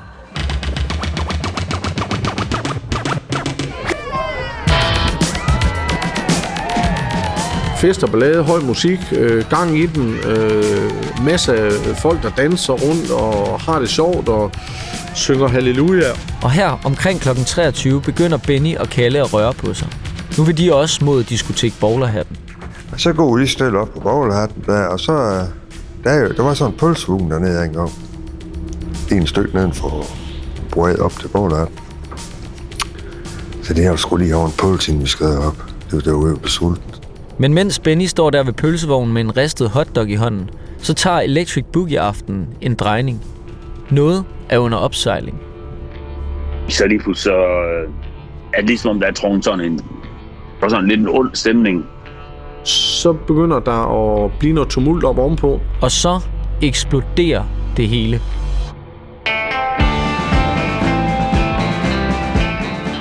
Fest 7.82 8.02
og 8.04 8.10
ballade, 8.10 8.42
høj 8.42 8.60
musik, 8.60 8.98
øh, 9.12 9.44
gang 9.50 9.78
i 9.78 9.86
den, 9.86 10.14
øh, 10.14 10.92
masser 11.24 11.52
af 11.52 11.96
folk, 11.96 12.22
der 12.22 12.30
danser 12.36 12.72
rundt 12.72 13.10
og 13.10 13.60
har 13.60 13.78
det 13.78 13.88
sjovt 13.88 14.28
og 14.28 14.50
synger 15.14 15.48
halleluja. 15.48 16.10
Og 16.42 16.50
her 16.50 16.80
omkring 16.84 17.20
kl. 17.20 17.28
23 17.46 18.00
begynder 18.00 18.36
Benny 18.36 18.76
og 18.76 18.88
Kalle 18.88 19.20
at 19.20 19.34
røre 19.34 19.52
på 19.52 19.74
sig. 19.74 19.88
Nu 20.38 20.44
vil 20.44 20.58
de 20.58 20.74
også 20.74 21.04
mod 21.04 21.24
diskotek 21.24 21.74
Bowlerhatten. 21.80 22.36
Og 22.92 23.00
så 23.00 23.12
går 23.12 23.34
vi 23.34 23.40
lige 23.40 23.48
stille 23.50 23.78
op 23.78 23.88
på 23.94 24.00
bowlerhatten 24.00 24.62
der, 24.66 24.86
og 24.86 25.00
så... 25.00 25.12
øh, 25.12 25.44
Der, 26.04 26.10
er 26.10 26.20
jo- 26.20 26.32
der 26.36 26.42
var 26.42 26.54
sådan 26.54 26.72
en 26.72 26.78
pølsevogn 26.78 27.30
dernede 27.30 27.64
engang. 27.64 27.90
En 29.12 29.26
stykke 29.26 29.54
neden 29.54 29.72
for 29.72 30.06
brød 30.70 30.98
op 30.98 31.12
til 31.20 31.28
bowlerhatten. 31.28 31.76
Så 33.62 33.74
det 33.74 33.84
er 33.84 33.88
jo 33.90 33.96
sgu 33.96 34.16
lige 34.16 34.36
over 34.36 34.46
en 34.46 34.52
pølse, 34.58 34.90
inden 34.90 35.04
vi 35.04 35.08
skal 35.08 35.26
op. 35.26 35.56
Det 35.90 35.92
var 35.92 36.00
det 36.00 36.12
var 36.12 36.18
jo 36.28 36.38
sulten. 36.46 36.82
Men 37.38 37.54
mens 37.54 37.78
Benny 37.78 38.04
står 38.06 38.30
der 38.30 38.42
ved 38.42 38.52
pølsevognen 38.52 39.14
med 39.14 39.22
en 39.22 39.36
ristet 39.36 39.70
hotdog 39.70 40.08
i 40.10 40.14
hånden, 40.14 40.50
så 40.78 40.94
tager 40.94 41.20
Electric 41.20 41.64
Boogie 41.72 42.00
aften 42.00 42.48
en 42.60 42.74
drejning. 42.74 43.24
Noget 43.90 44.24
er 44.48 44.58
under 44.58 44.78
opsejling. 44.78 45.40
Så 46.68 46.86
lige 46.86 46.98
pludselig 46.98 47.32
så 47.32 47.36
øh, 47.36 47.90
er 48.54 48.60
det 48.60 48.68
ligesom 48.68 48.90
om, 48.90 49.00
der 49.00 49.06
er 49.06 49.12
trukket 49.12 49.44
sådan 49.44 49.60
en, 49.60 49.80
er 50.62 50.68
sådan 50.68 50.88
lidt 50.88 51.00
en 51.00 51.08
ond 51.08 51.30
stemning. 51.34 51.86
Så 52.64 53.12
begynder 53.12 53.60
der 53.60 54.24
at 54.24 54.32
blive 54.38 54.52
noget 54.52 54.68
tumult 54.68 55.04
op 55.04 55.18
ovenpå. 55.18 55.60
Og 55.82 55.90
så 55.90 56.20
eksploderer 56.62 57.44
det 57.76 57.88
hele. 57.88 58.20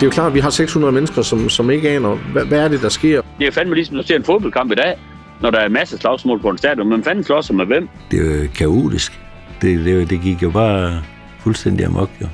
Det 0.02 0.06
er 0.06 0.10
jo 0.10 0.14
klart, 0.14 0.28
at 0.28 0.34
vi 0.34 0.40
har 0.40 0.50
600 0.50 0.92
mennesker, 0.92 1.22
som, 1.22 1.50
som 1.50 1.70
ikke 1.70 1.90
aner, 1.90 2.16
hvad, 2.16 2.46
hvad 2.46 2.60
er 2.60 2.68
det, 2.68 2.82
der 2.82 2.90
sker. 2.90 3.22
Det 3.40 3.48
er 3.48 3.52
fandme 3.52 3.76
ligesom 3.76 4.00
at 4.00 4.08
se 4.08 4.16
en 4.16 4.24
fodboldkamp 4.24 4.72
i 4.72 4.76
dag, 4.76 4.98
når 5.42 5.52
der 5.52 5.60
er 5.60 5.70
masser 5.70 5.96
af 5.96 6.02
slagsmål 6.02 6.42
på 6.42 6.50
en 6.50 6.58
stadion. 6.58 6.90
Men 6.90 7.04
fanden 7.04 7.24
slår 7.24 7.42
sig 7.42 7.56
med 7.56 7.66
hvem? 7.66 7.90
Det 8.12 8.20
er 8.20 8.44
jo 8.44 8.48
kaotisk. 8.56 9.20
Det, 9.62 9.86
det, 9.86 10.10
det 10.10 10.22
gik 10.22 10.44
jo 10.44 10.50
bare 10.50 11.02
fuldstændig 11.40 11.86
amok, 11.86 12.10
jo. 12.22 12.28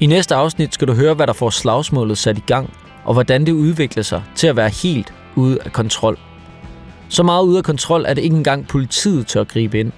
I 0.00 0.06
næste 0.06 0.34
afsnit 0.34 0.74
skal 0.74 0.88
du 0.88 0.92
høre, 0.92 1.14
hvad 1.14 1.26
der 1.26 1.32
får 1.32 1.50
slagsmålet 1.50 2.18
sat 2.18 2.38
i 2.38 2.44
gang, 2.46 2.70
og 3.04 3.12
hvordan 3.12 3.46
det 3.46 3.52
udvikler 3.52 4.02
sig 4.02 4.22
til 4.34 4.46
at 4.46 4.56
være 4.56 4.68
helt 4.68 5.14
ude 5.36 5.58
af 5.64 5.72
kontrol. 5.72 6.18
Så 7.08 7.22
meget 7.22 7.44
ude 7.44 7.58
af 7.58 7.64
kontrol, 7.64 8.06
at 8.06 8.18
ikke 8.18 8.36
engang 8.36 8.68
politiet 8.68 9.26
tør 9.26 9.44
gribe 9.44 9.80
ind. 9.80 9.92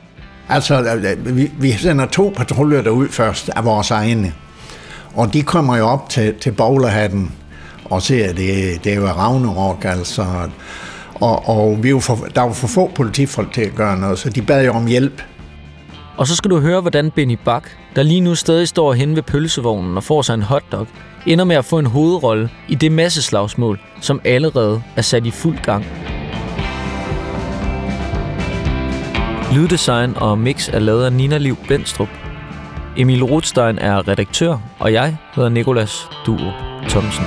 Altså, 0.48 1.00
øh, 1.26 1.36
vi, 1.36 1.50
vi 1.60 1.70
sender 1.72 2.06
to 2.06 2.32
patruljer 2.36 2.82
derud 2.82 3.08
først 3.08 3.50
af 3.56 3.64
vores 3.64 3.90
egne. 3.90 4.32
Og 5.14 5.32
de 5.32 5.42
kommer 5.42 5.76
jo 5.76 5.86
op 5.86 6.08
til, 6.08 6.34
til 6.40 6.52
bowlerhatten 6.52 7.32
og 7.84 8.02
ser, 8.02 8.28
at 8.28 8.36
det, 8.36 8.84
det 8.84 8.92
er 8.92 8.96
jo 8.96 9.06
Ragnarok, 9.06 9.84
altså. 9.84 10.24
Og, 11.14 11.48
og 11.48 11.82
vi 11.82 11.88
er 11.88 11.90
jo 11.90 12.00
for, 12.00 12.26
der 12.34 12.40
var 12.40 12.52
for 12.52 12.66
få 12.66 12.90
politifolk 12.94 13.52
til 13.52 13.62
at 13.62 13.74
gøre 13.74 13.98
noget, 13.98 14.18
så 14.18 14.30
de 14.30 14.42
bad 14.42 14.64
jo 14.64 14.72
om 14.72 14.86
hjælp. 14.86 15.22
Og 16.16 16.26
så 16.26 16.36
skal 16.36 16.50
du 16.50 16.60
høre, 16.60 16.80
hvordan 16.80 17.10
Benny 17.10 17.38
Bak, 17.44 17.70
der 17.96 18.02
lige 18.02 18.20
nu 18.20 18.34
stadig 18.34 18.68
står 18.68 18.92
hen 18.92 19.16
ved 19.16 19.22
pølsevognen 19.22 19.96
og 19.96 20.04
får 20.04 20.22
sig 20.22 20.34
en 20.34 20.42
hotdog, 20.42 20.86
ender 21.26 21.44
med 21.44 21.56
at 21.56 21.64
få 21.64 21.78
en 21.78 21.86
hovedrolle 21.86 22.50
i 22.68 22.74
det 22.74 22.92
masseslagsmål, 22.92 23.80
som 24.00 24.20
allerede 24.24 24.82
er 24.96 25.02
sat 25.02 25.26
i 25.26 25.30
fuld 25.30 25.58
gang. 25.58 25.84
Lyddesign 29.54 30.16
og 30.16 30.38
mix 30.38 30.68
er 30.68 30.78
lavet 30.78 31.04
af 31.04 31.12
Nina 31.12 31.38
Liv 31.38 31.56
Benstrup. 31.68 32.23
Emil 32.96 33.22
Rothstein 33.22 33.78
er 33.78 34.08
redaktør, 34.08 34.58
og 34.78 34.92
jeg 34.92 35.16
hedder 35.34 35.48
Nikolas 35.48 36.10
Duo 36.26 36.50
Thomsen. 36.88 37.24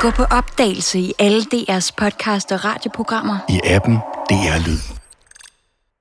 Gå 0.00 0.10
på 0.10 0.22
opdagelse 0.22 0.98
i 0.98 1.12
alle 1.18 1.40
DR's 1.54 1.90
podcast 1.96 2.52
og 2.52 2.64
radioprogrammer. 2.64 3.36
I 3.48 3.60
appen 3.64 3.94
DR 4.30 4.66
Lyd. 4.66 4.99